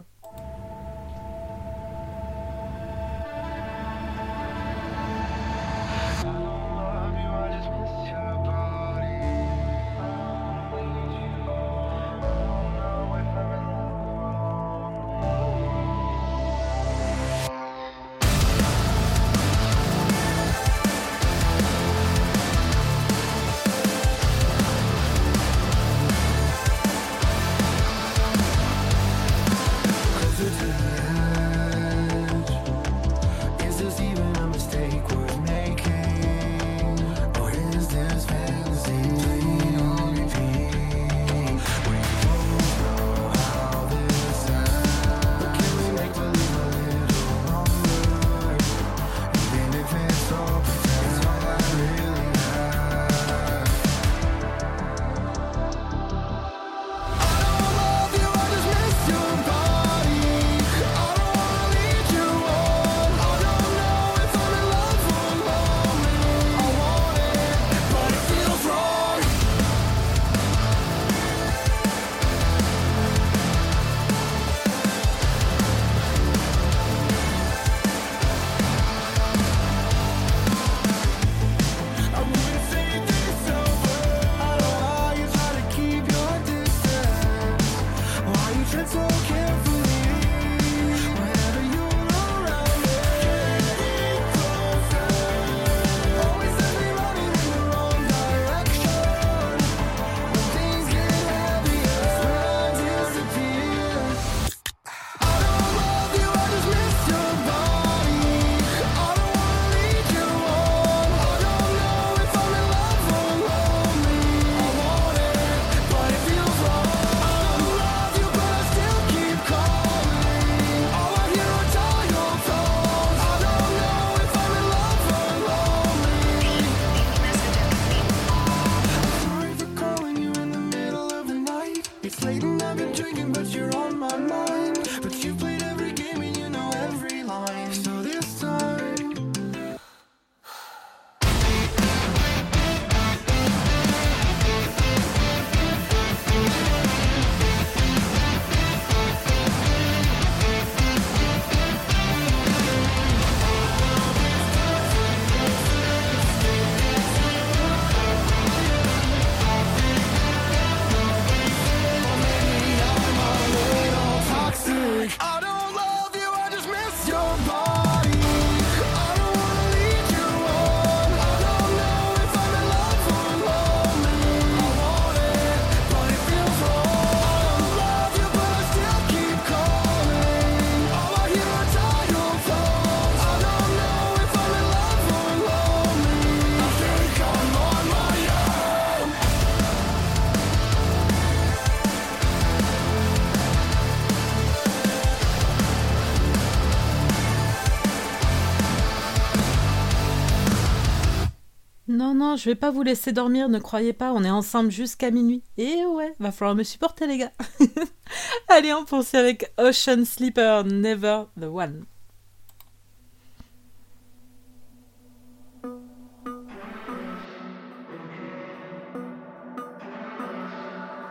Hein, 202.33 202.37
je 202.37 202.49
vais 202.49 202.55
pas 202.55 202.71
vous 202.71 202.83
laisser 202.83 203.13
dormir, 203.13 203.51
ne 203.51 203.59
croyez 203.59 203.93
pas, 203.93 204.11
on 204.15 204.25
est 204.25 204.31
ensemble 204.31 204.71
jusqu'à 204.71 205.11
minuit. 205.11 205.43
Et 205.59 205.85
ouais, 205.85 206.15
va 206.19 206.33
falloir 206.33 206.55
me 206.55 206.63
supporter, 206.63 207.07
les 207.07 207.19
gars. 207.19 207.33
Allez, 208.49 208.73
on 208.73 208.87
poursuit 208.87 209.19
avec 209.19 209.53
Ocean 209.59 210.07
Sleeper, 210.07 210.65
Never 210.65 211.25
the 211.39 211.45
One. 211.45 211.85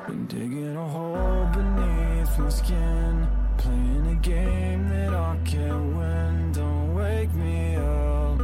Been 0.07 0.25
digging 0.27 0.75
a 0.75 0.87
hole 0.87 1.47
beneath 1.53 2.39
my 2.39 2.49
skin, 2.49 3.27
playing 3.59 4.07
a 4.07 4.15
game 4.27 4.89
that 4.89 5.13
I 5.13 5.37
can't 5.45 5.95
win. 5.95 6.51
Don't 6.53 6.95
wake 6.95 7.31
me 7.35 7.75
up. 7.75 8.41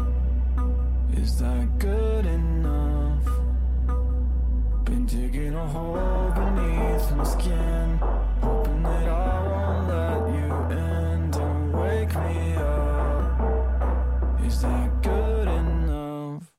Is 1.19 1.39
that 1.39 1.79
good 1.79 2.27
enough? 2.27 2.56
Digging 5.07 5.55
a 5.55 5.65
hole 5.65 6.31
beneath 6.35 7.11
my 7.15 7.23
skin. 7.23 7.97
Hoping 8.41 8.83
that 8.83 9.07
I 9.07 9.47
won't 9.47 9.87
let 9.87 10.19
you 10.35 10.77
in. 10.77 11.31
Don't 11.31 11.71
wake 11.71 12.13
me 12.13 12.55
up. 12.55 14.41
Is 14.45 14.61
that 14.63 15.01
good 15.01 15.47
enough? 15.47 16.51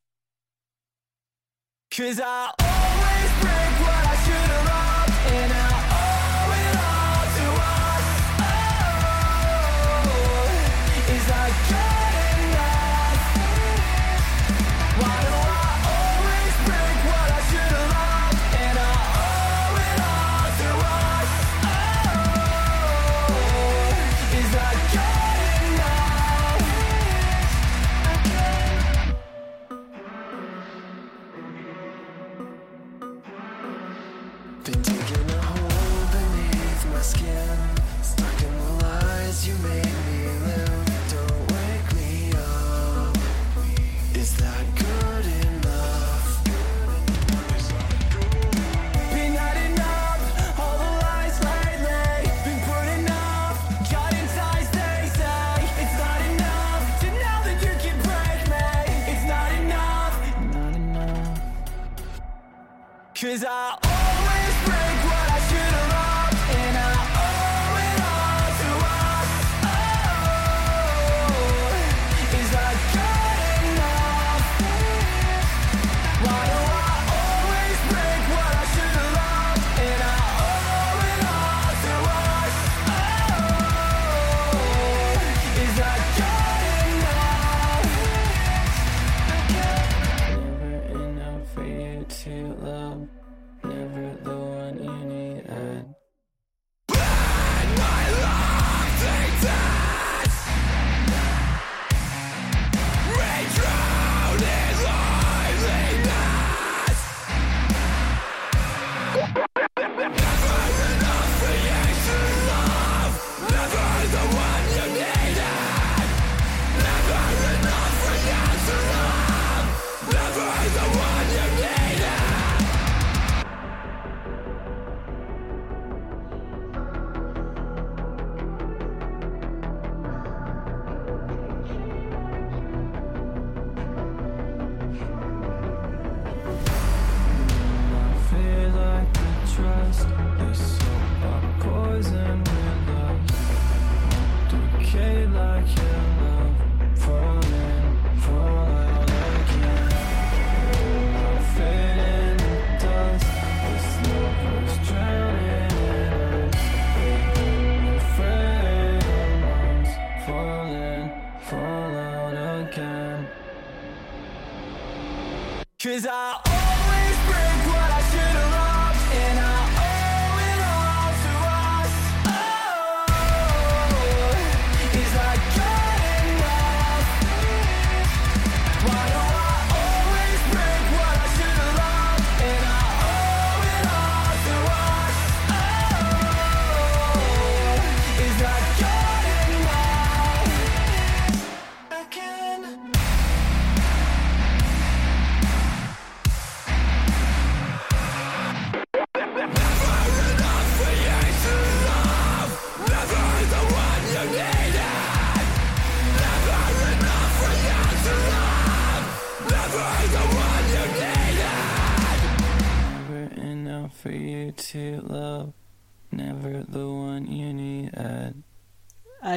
Cause 1.94 2.20
I 2.24 2.97
Cause 63.20 63.44
I 63.44 63.87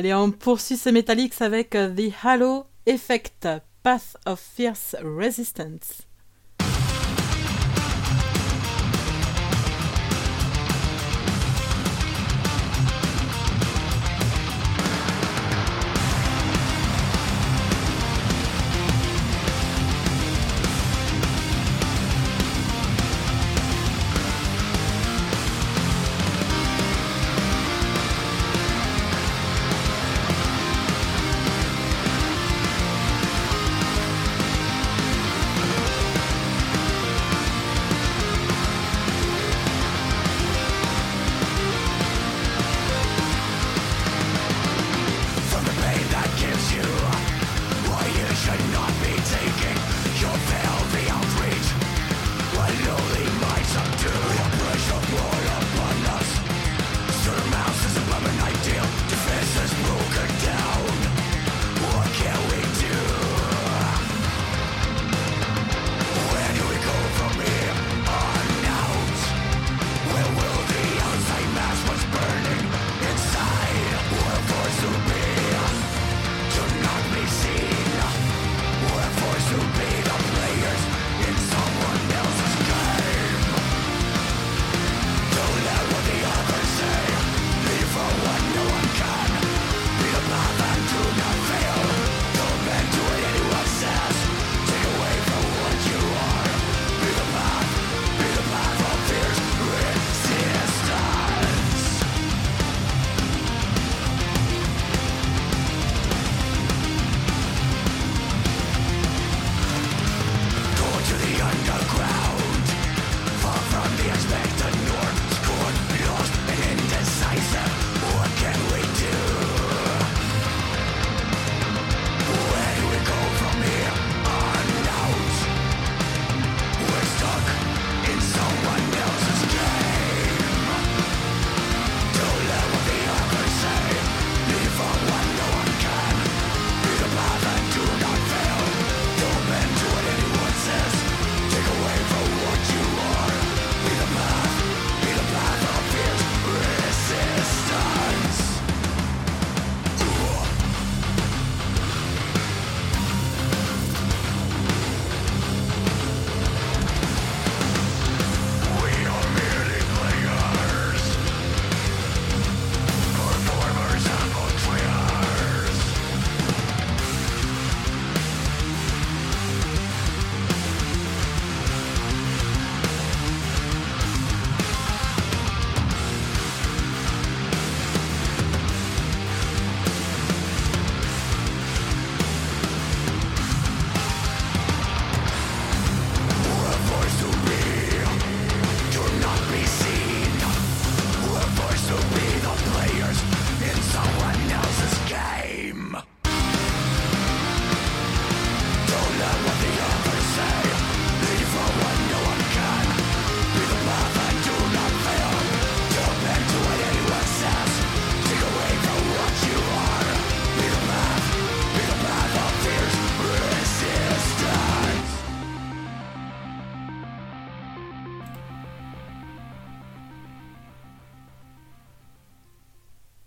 Allez, 0.01 0.15
on 0.15 0.31
poursuit 0.31 0.77
ces 0.77 0.91
Metallics 0.91 1.39
avec 1.43 1.75
euh, 1.75 1.93
The 1.93 2.11
Halo 2.23 2.65
Effect, 2.87 3.47
Path 3.83 4.17
of 4.25 4.39
Fierce 4.39 4.95
Resistance. 5.03 6.07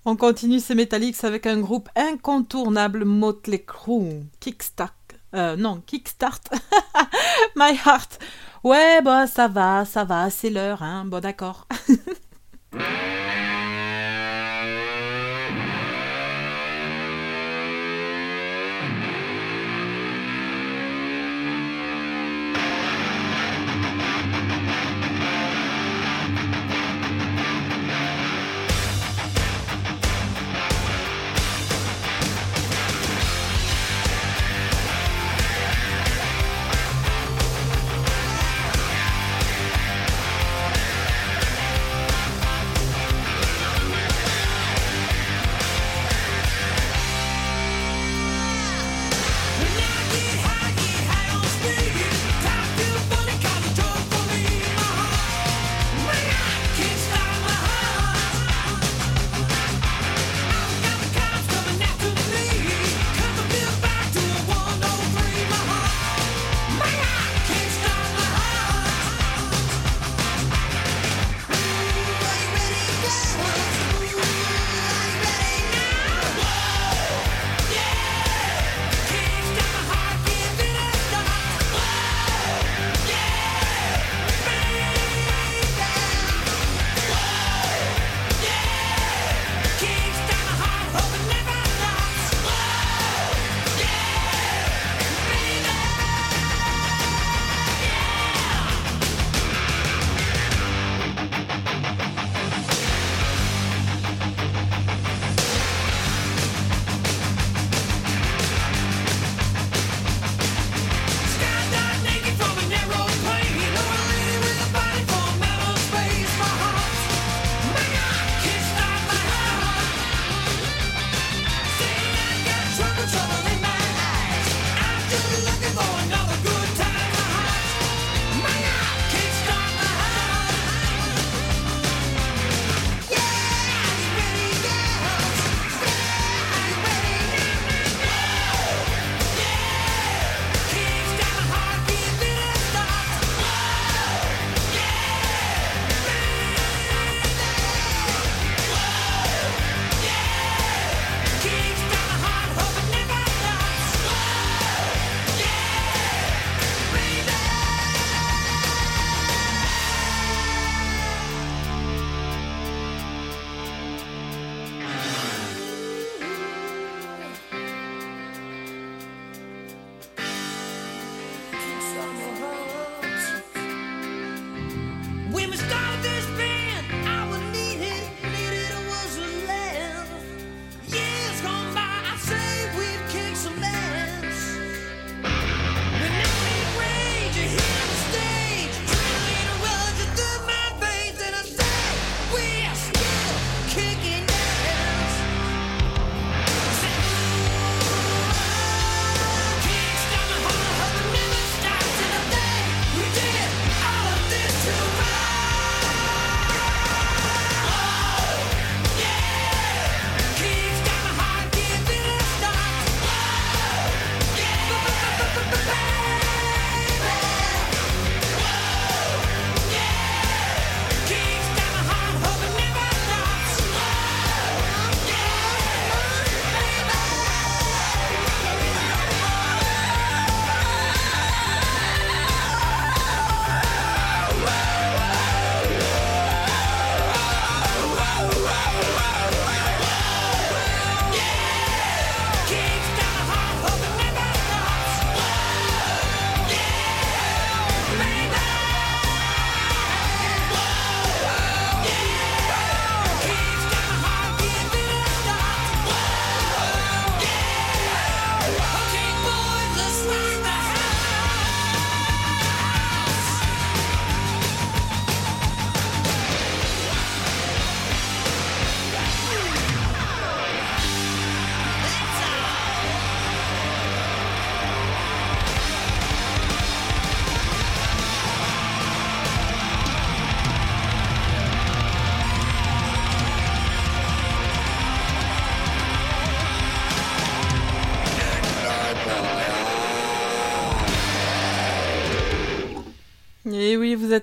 On 0.07 0.17
continue 0.17 0.61
ces 0.61 0.75
Metallics 0.75 1.25
avec 1.25 1.47
un 1.47 1.59
groupe 1.61 1.89
incontournable, 1.97 3.07
Motley 3.07 3.65
Crue. 3.65 4.25
Kickstart. 4.39 4.93
Euh, 5.35 5.57
non, 5.57 5.81
Kickstart. 5.87 6.41
My 7.57 7.75
Heart. 7.87 8.19
Ouais, 8.63 9.01
bah 9.03 9.27
ça 9.27 9.49
va, 9.49 9.85
ça 9.85 10.05
va, 10.05 10.29
c'est 10.29 10.51
l'heure, 10.51 10.83
hein. 10.83 11.05
Bon, 11.07 11.21
d'accord. 11.21 11.67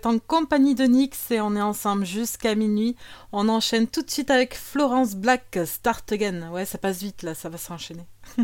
en 0.06 0.20
compagnie 0.20 0.76
de 0.76 0.86
Nyx 0.86 1.32
et 1.32 1.42
on 1.42 1.56
est 1.56 1.62
ensemble 1.62 2.06
jusqu'à 2.06 2.56
minuit. 2.56 2.96
On 3.32 3.50
enchaîne 3.50 3.88
tout 3.88 4.02
de 4.02 4.10
suite 4.10 4.32
avec 4.32 4.56
Florence 4.56 5.16
Black, 5.16 5.60
Start 5.66 6.12
Again. 6.12 6.52
Ouais, 6.52 6.66
ça 6.66 6.78
passe 6.78 7.02
vite 7.02 7.24
là, 7.24 7.34
ça 7.34 7.50
va 7.50 7.58
s'enchaîner. 7.58 8.06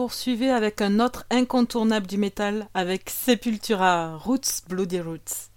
poursuivez 0.00 0.48
avec 0.48 0.80
un 0.80 0.98
autre 0.98 1.26
incontournable 1.28 2.06
du 2.06 2.16
métal, 2.16 2.70
avec 2.72 3.10
Sepultura, 3.10 4.16
Roots, 4.16 4.62
Bloody 4.66 4.98
Roots. 4.98 5.49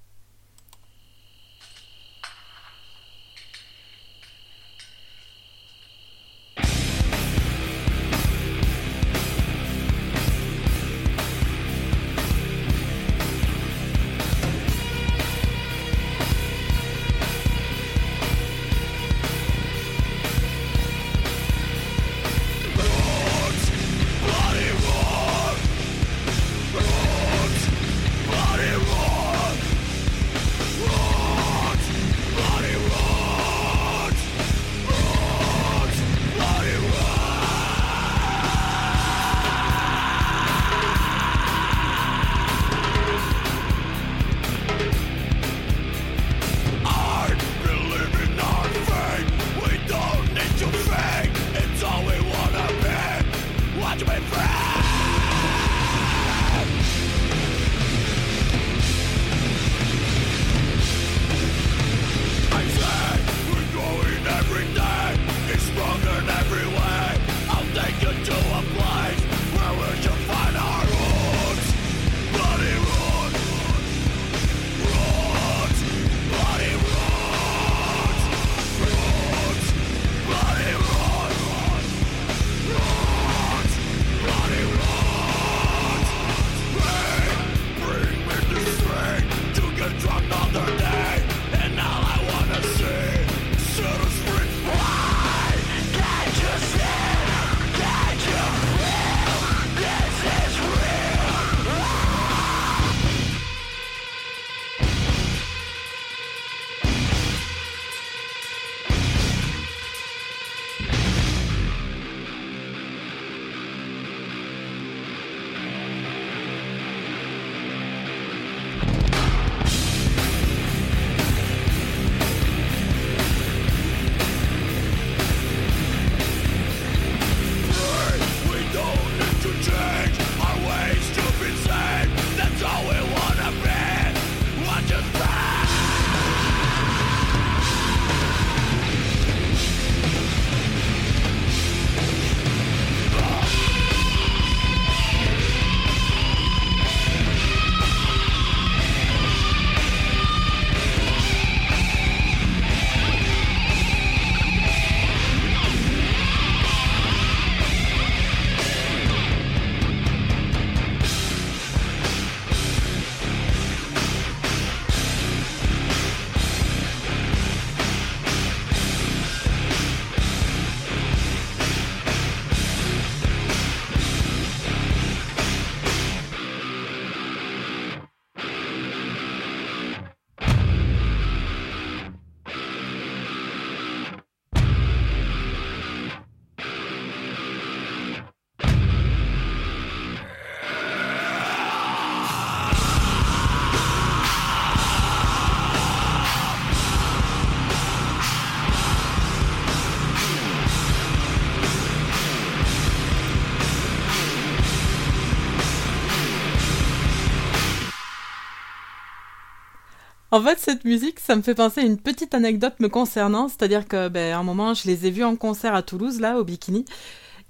En 210.34 210.42
fait, 210.42 210.58
cette 210.58 210.84
musique, 210.84 211.20
ça 211.20 211.36
me 211.36 211.44
fait 211.44 211.54
penser 211.54 211.82
à 211.82 211.84
une 211.84 212.00
petite 212.00 212.34
anecdote 212.34 212.74
me 212.80 212.90
concernant, 212.90 213.50
c'est-à-dire 213.50 213.88
que, 213.88 214.08
ben, 214.10 214.34
un 214.34 214.42
moment, 214.42 214.74
je 214.74 214.88
les 214.88 215.06
ai 215.06 215.12
vus 215.12 215.24
en 215.24 215.36
concert 215.36 215.76
à 215.76 215.84
Toulouse, 215.84 216.20
là, 216.20 216.40
au 216.40 216.44
Bikini, 216.44 216.86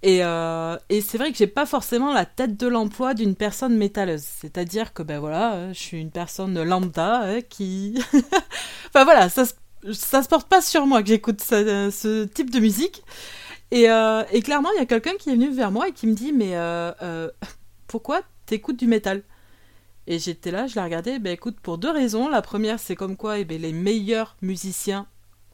et, 0.04 0.20
euh, 0.24 0.78
et 0.90 1.02
c'est 1.02 1.18
vrai 1.18 1.32
que 1.32 1.38
j'ai 1.38 1.48
pas 1.48 1.66
forcément 1.66 2.14
la 2.14 2.26
tête 2.26 2.58
de 2.58 2.68
l'emploi 2.68 3.14
d'une 3.14 3.36
personne 3.36 3.78
métalleuse. 3.78 4.24
C'est-à-dire 4.24 4.94
que, 4.94 5.04
ben 5.04 5.24
euh, 5.24 5.74
je 5.74 5.80
suis 5.80 6.02
une 6.02 6.12
personne 6.12 6.62
lambda 6.64 7.24
euh, 7.24 7.42
qui. 7.42 7.96
enfin 8.90 9.06
voilà, 9.06 9.30
ça, 9.30 9.46
se- 9.46 9.54
ça 9.94 10.24
se 10.24 10.30
porte 10.30 10.50
pas 10.50 10.62
sur 10.62 10.88
moi 10.88 11.04
que 11.04 11.10
j'écoute 11.10 11.42
ce, 11.42 12.26
type 12.26 12.52
de 12.52 12.60
musique. 12.60 13.04
Et, 13.72 13.86
et 13.86 14.42
clairement, 14.44 14.70
il 14.76 14.80
y 14.80 14.84
a 14.84 14.86
quelqu'un 14.88 15.14
qui 15.20 15.30
est 15.32 15.34
venu 15.34 15.52
vers 15.52 15.72
moi 15.72 15.88
et 15.90 15.94
qui 15.94 16.08
me 16.08 16.14
dit 16.16 16.34
Mais 16.34 16.56
pourquoi 17.88 18.22
t'écoutes 18.46 18.78
du 18.78 18.88
métal? 18.88 19.24
Et 20.08 20.20
j'étais 20.20 20.52
là, 20.52 20.68
je 20.68 20.76
la 20.76 20.84
regardais, 20.84 21.20
ben 21.20 21.32
écoute, 21.32 21.58
pour 21.62 21.78
deux 21.78 21.92
raisons. 21.92 22.28
La 22.28 22.42
première, 22.42 22.80
c'est 22.80 22.96
comme 22.96 23.16
quoi 23.16 23.40
eh 23.40 23.46
ben, 23.46 23.62
les 23.62 23.72
meilleurs 23.72 24.36
musiciens 24.42 25.08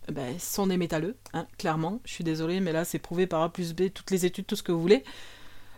eh 0.08 0.12
ben, 0.12 0.40
sont 0.40 0.68
des 0.68 0.78
métalleux, 0.78 1.16
hein, 1.34 1.46
clairement. 1.58 2.02
Je 2.06 2.14
suis 2.14 2.24
désolée, 2.24 2.60
mais 2.60 2.72
là, 2.72 2.84
c'est 2.84 3.00
prouvé 3.00 3.28
par 3.28 3.44
A 3.44 3.54
plus 3.54 3.74
B, 3.74 3.90
toutes 3.94 4.10
les 4.10 4.26
études, 4.26 4.48
tout 4.48 4.56
ce 4.56 4.64
que 4.64 4.72
vous 4.72 4.82
voulez. 4.82 5.04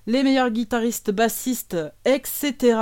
Les 0.08 0.24
meilleurs 0.24 0.52
guitaristes, 0.52 1.12
bassistes, 1.12 1.78
etc., 2.06 2.78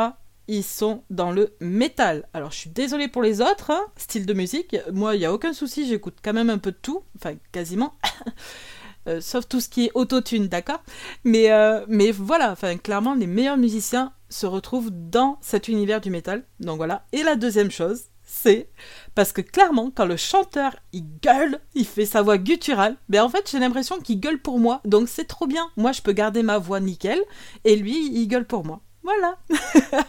ils 0.47 0.63
sont 0.63 1.03
dans 1.09 1.31
le 1.31 1.55
métal. 1.59 2.27
Alors, 2.33 2.51
je 2.51 2.57
suis 2.57 2.69
désolée 2.69 3.07
pour 3.07 3.21
les 3.21 3.39
autres, 3.41 3.71
hein, 3.71 3.85
style 3.95 4.25
de 4.25 4.33
musique. 4.33 4.75
Moi, 4.91 5.15
il 5.15 5.19
n'y 5.19 5.25
a 5.25 5.33
aucun 5.33 5.53
souci, 5.53 5.87
j'écoute 5.87 6.17
quand 6.23 6.33
même 6.33 6.49
un 6.49 6.57
peu 6.57 6.71
de 6.71 6.77
tout, 6.81 7.03
enfin, 7.15 7.35
quasiment. 7.51 7.93
Euh, 9.07 9.21
sauf 9.21 9.47
tout 9.47 9.59
ce 9.59 9.69
qui 9.69 9.85
est 9.85 9.91
autotune, 9.93 10.47
d'accord? 10.47 10.83
Mais, 11.23 11.51
euh, 11.51 11.85
mais 11.87 12.11
voilà, 12.11 12.55
clairement, 12.83 13.15
les 13.15 13.27
meilleurs 13.27 13.57
musiciens 13.57 14.13
se 14.29 14.45
retrouvent 14.45 14.91
dans 14.91 15.37
cet 15.41 15.67
univers 15.67 16.01
du 16.01 16.09
métal. 16.09 16.43
Donc 16.59 16.77
voilà. 16.77 17.05
Et 17.11 17.23
la 17.23 17.35
deuxième 17.35 17.71
chose, 17.71 18.03
c'est 18.23 18.69
parce 19.15 19.31
que 19.31 19.41
clairement, 19.41 19.91
quand 19.93 20.05
le 20.05 20.17
chanteur 20.17 20.75
il 20.93 21.05
gueule, 21.21 21.59
il 21.73 21.85
fait 21.85 22.05
sa 22.05 22.21
voix 22.21 22.37
gutturale, 22.37 22.95
ben 23.09 23.23
en 23.23 23.29
fait 23.29 23.49
j'ai 23.49 23.59
l'impression 23.59 23.99
qu'il 23.99 24.19
gueule 24.19 24.39
pour 24.39 24.59
moi. 24.59 24.81
Donc 24.85 25.09
c'est 25.09 25.25
trop 25.25 25.47
bien. 25.47 25.69
Moi 25.77 25.91
je 25.91 26.01
peux 26.01 26.11
garder 26.11 26.43
ma 26.43 26.59
voix 26.59 26.79
nickel 26.79 27.19
et 27.65 27.75
lui 27.75 28.11
il 28.13 28.27
gueule 28.27 28.45
pour 28.45 28.63
moi. 28.65 28.81
Voilà. 29.01 29.37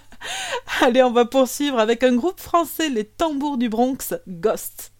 Allez, 0.82 1.02
on 1.02 1.12
va 1.12 1.24
poursuivre 1.24 1.78
avec 1.78 2.02
un 2.02 2.14
groupe 2.14 2.40
français, 2.40 2.90
les 2.90 3.04
Tambours 3.04 3.56
du 3.56 3.68
Bronx, 3.70 4.14
Ghost. 4.28 4.92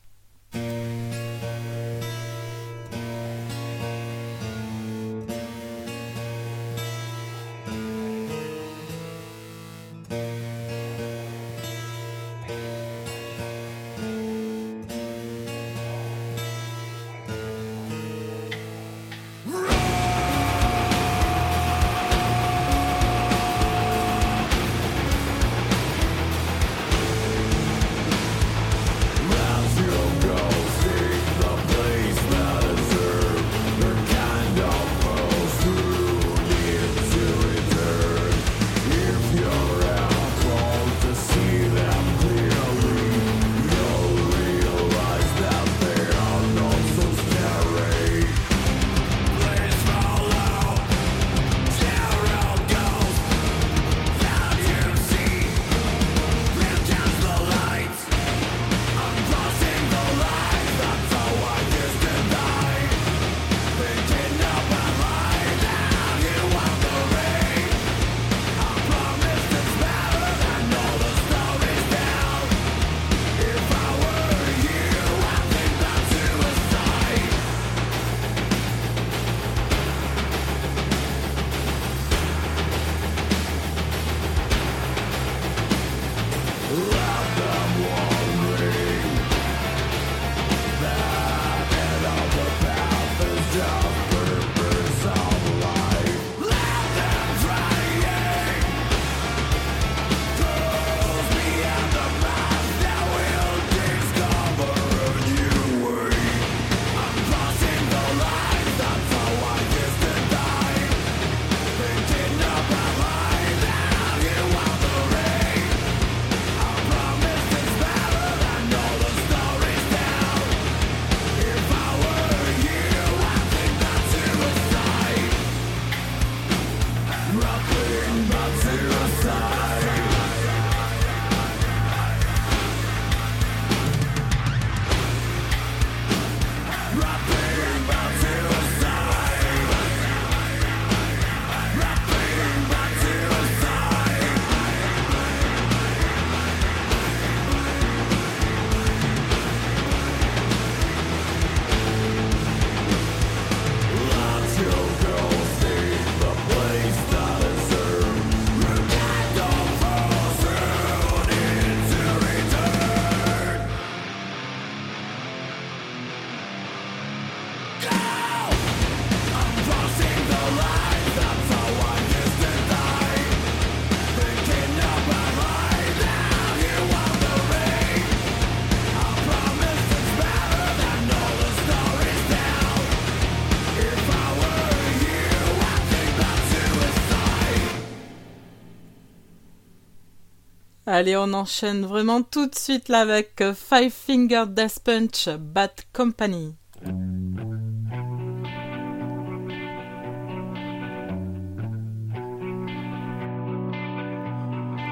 Allez, 191.00 191.16
on 191.16 191.32
enchaîne 191.32 191.86
vraiment 191.86 192.20
tout 192.20 192.46
de 192.46 192.54
suite 192.54 192.90
là 192.90 193.00
avec 193.00 193.40
euh, 193.40 193.54
Five 193.54 193.90
Finger 193.90 194.44
Death 194.46 194.80
Punch, 194.84 195.30
Bad 195.30 195.70
Company. 195.94 196.54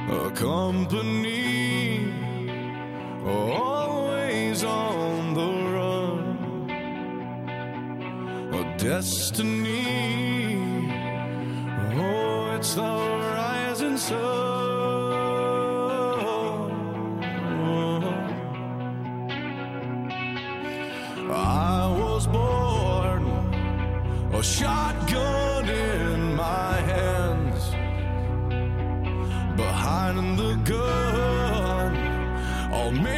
A 0.09 0.31
company 0.35 2.07
always 3.27 4.65
on 4.65 5.35
the 5.35 5.53
run. 5.75 6.71
A 8.55 8.79
destiny. 8.79 9.85
Oh, 12.01 12.57
it's 12.57 12.75
the 12.77 13.97
sun. 13.99 14.58
I 21.31 21.89
was 21.89 22.27
born 22.27 23.27
a 24.33 24.43
shotgun 24.43 25.69
in 25.69 26.35
my 26.35 26.75
hands. 26.93 27.71
Behind 29.57 30.39
the 30.39 30.55
gun, 30.65 32.73
all 32.73 32.93
men. 32.93 33.18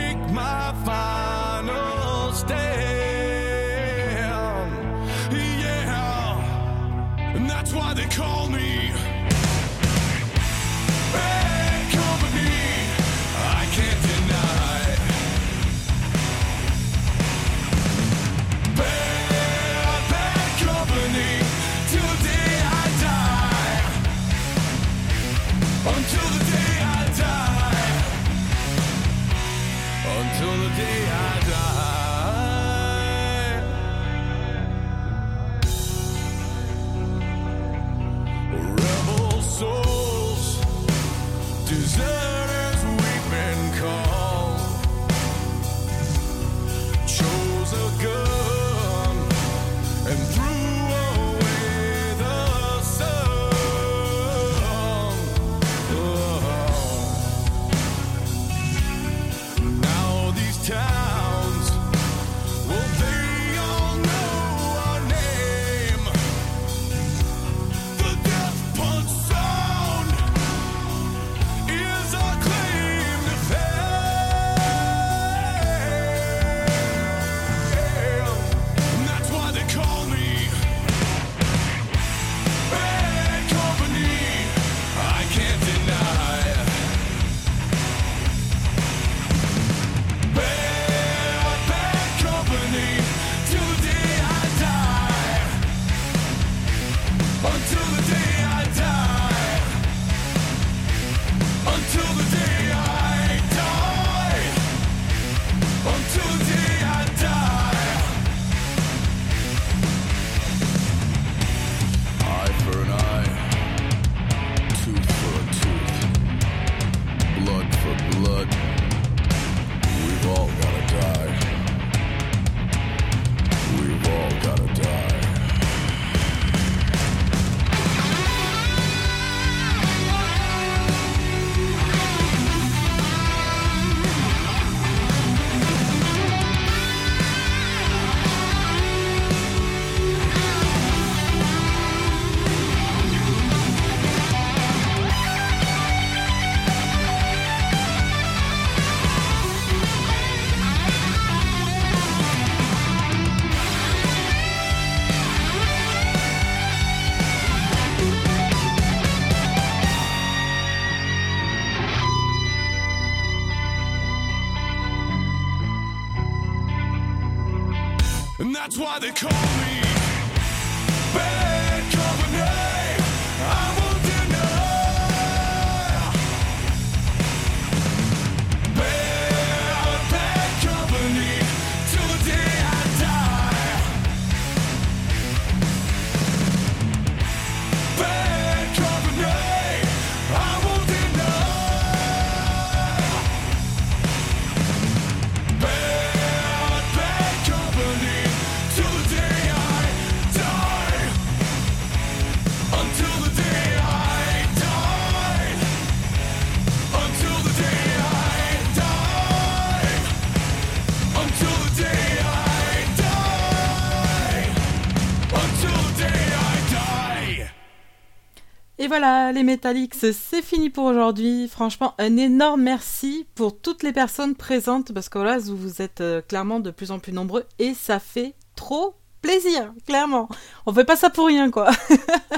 Voilà, 219.01 219.33
les 219.33 219.45
Metallics, 219.45 219.95
c'est 219.95 220.43
fini 220.43 220.69
pour 220.69 220.85
aujourd'hui. 220.85 221.49
Franchement, 221.49 221.95
un 221.97 222.19
énorme 222.19 222.61
merci 222.61 223.27
pour 223.35 223.59
toutes 223.59 223.83
les 223.83 223.95
personnes 223.95 224.35
présentes 224.35 224.93
parce 224.93 225.09
que 225.09 225.39
vous 225.51 225.81
êtes 225.81 226.03
euh, 226.03 226.21
clairement 226.21 226.61
de 226.61 226.71
plus 226.71 226.91
en 226.91 226.99
plus 226.99 227.15
nombreux 227.15 227.47
et 227.59 227.73
ça 227.73 227.99
fait 227.99 228.35
trop 228.57 228.97
plaisir, 229.23 229.73
clairement. 229.87 230.29
On 230.67 230.75
fait 230.75 230.85
pas 230.85 230.97
ça 230.97 231.09
pour 231.09 231.29
rien, 231.29 231.51
quoi. 231.51 231.71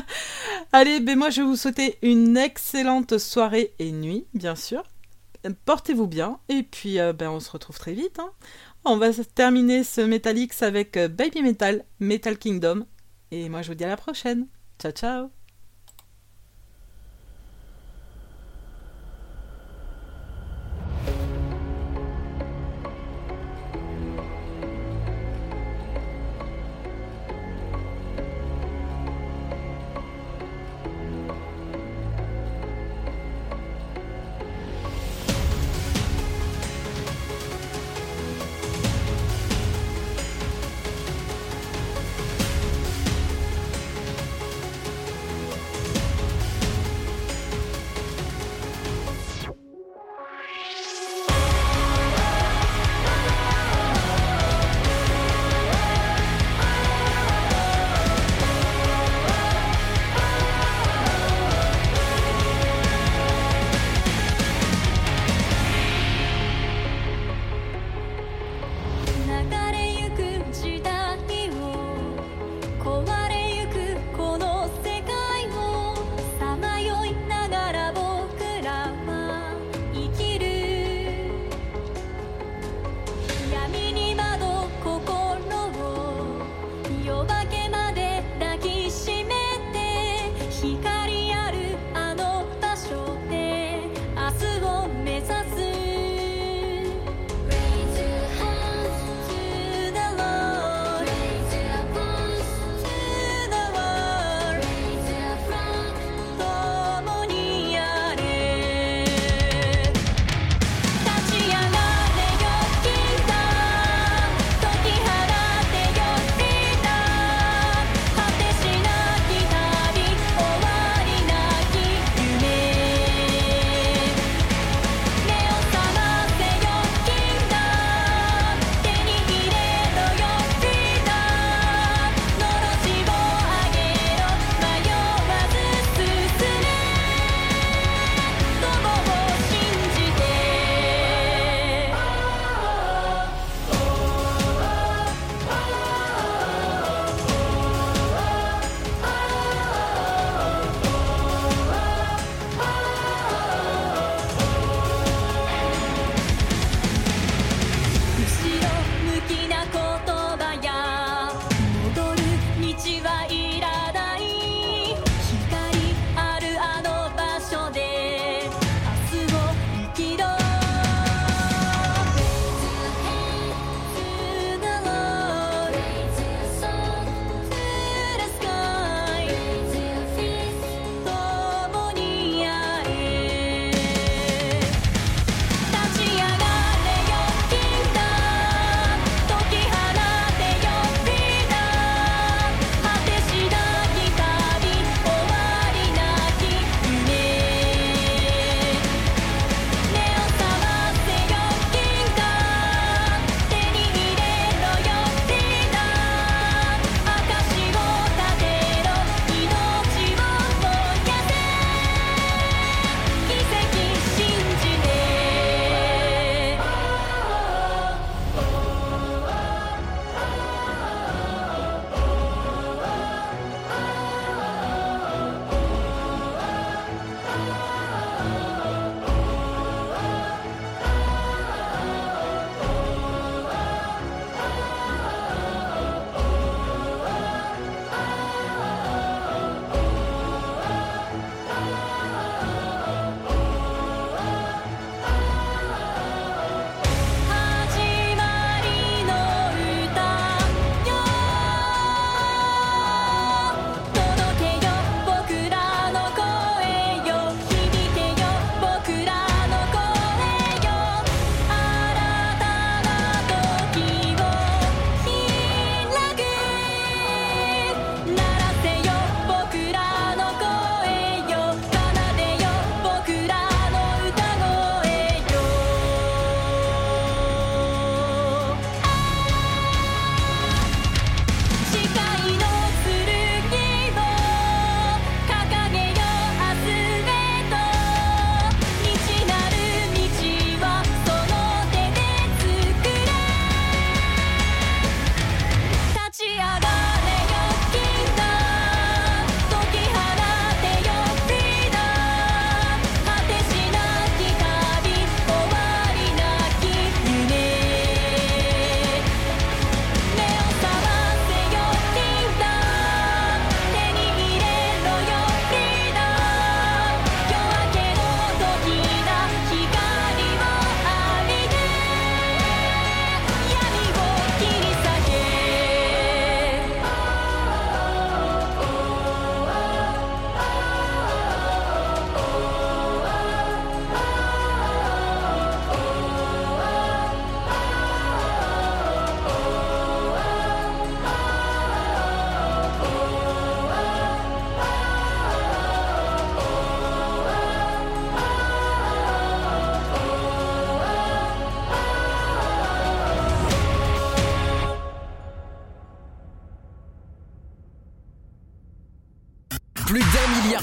Allez, 0.72 1.00
ben 1.00 1.18
moi 1.18 1.30
je 1.30 1.40
vais 1.40 1.48
vous 1.48 1.56
souhaiter 1.56 1.98
une 2.00 2.36
excellente 2.36 3.18
soirée 3.18 3.74
et 3.80 3.90
nuit, 3.90 4.28
bien 4.32 4.54
sûr. 4.54 4.84
Portez-vous 5.64 6.06
bien 6.06 6.38
et 6.48 6.62
puis 6.62 7.00
euh, 7.00 7.12
ben 7.12 7.28
on 7.30 7.40
se 7.40 7.50
retrouve 7.50 7.76
très 7.76 7.92
vite. 7.92 8.20
hein. 8.20 8.30
On 8.84 8.98
va 8.98 9.12
terminer 9.34 9.82
ce 9.82 10.00
Metallics 10.00 10.62
avec 10.62 10.96
euh, 10.96 11.08
Baby 11.08 11.42
Metal, 11.42 11.84
Metal 11.98 12.38
Kingdom. 12.38 12.86
Et 13.32 13.48
moi 13.48 13.62
je 13.62 13.68
vous 13.68 13.74
dis 13.74 13.82
à 13.82 13.88
la 13.88 13.96
prochaine. 13.96 14.46
Ciao 14.78 14.92
ciao 14.92 15.41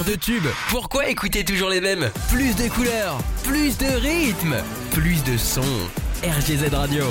de 0.09 0.15
tubes. 0.15 0.47
Pourquoi 0.69 1.07
écouter 1.09 1.43
toujours 1.43 1.69
les 1.69 1.81
mêmes? 1.81 2.09
Plus 2.29 2.55
de 2.55 2.67
couleurs, 2.67 3.19
plus 3.43 3.77
de 3.77 3.85
rythme, 3.85 4.55
plus 4.91 5.23
de 5.23 5.37
sons. 5.37 5.61
RGZ 6.23 6.73
Radio. 6.73 7.03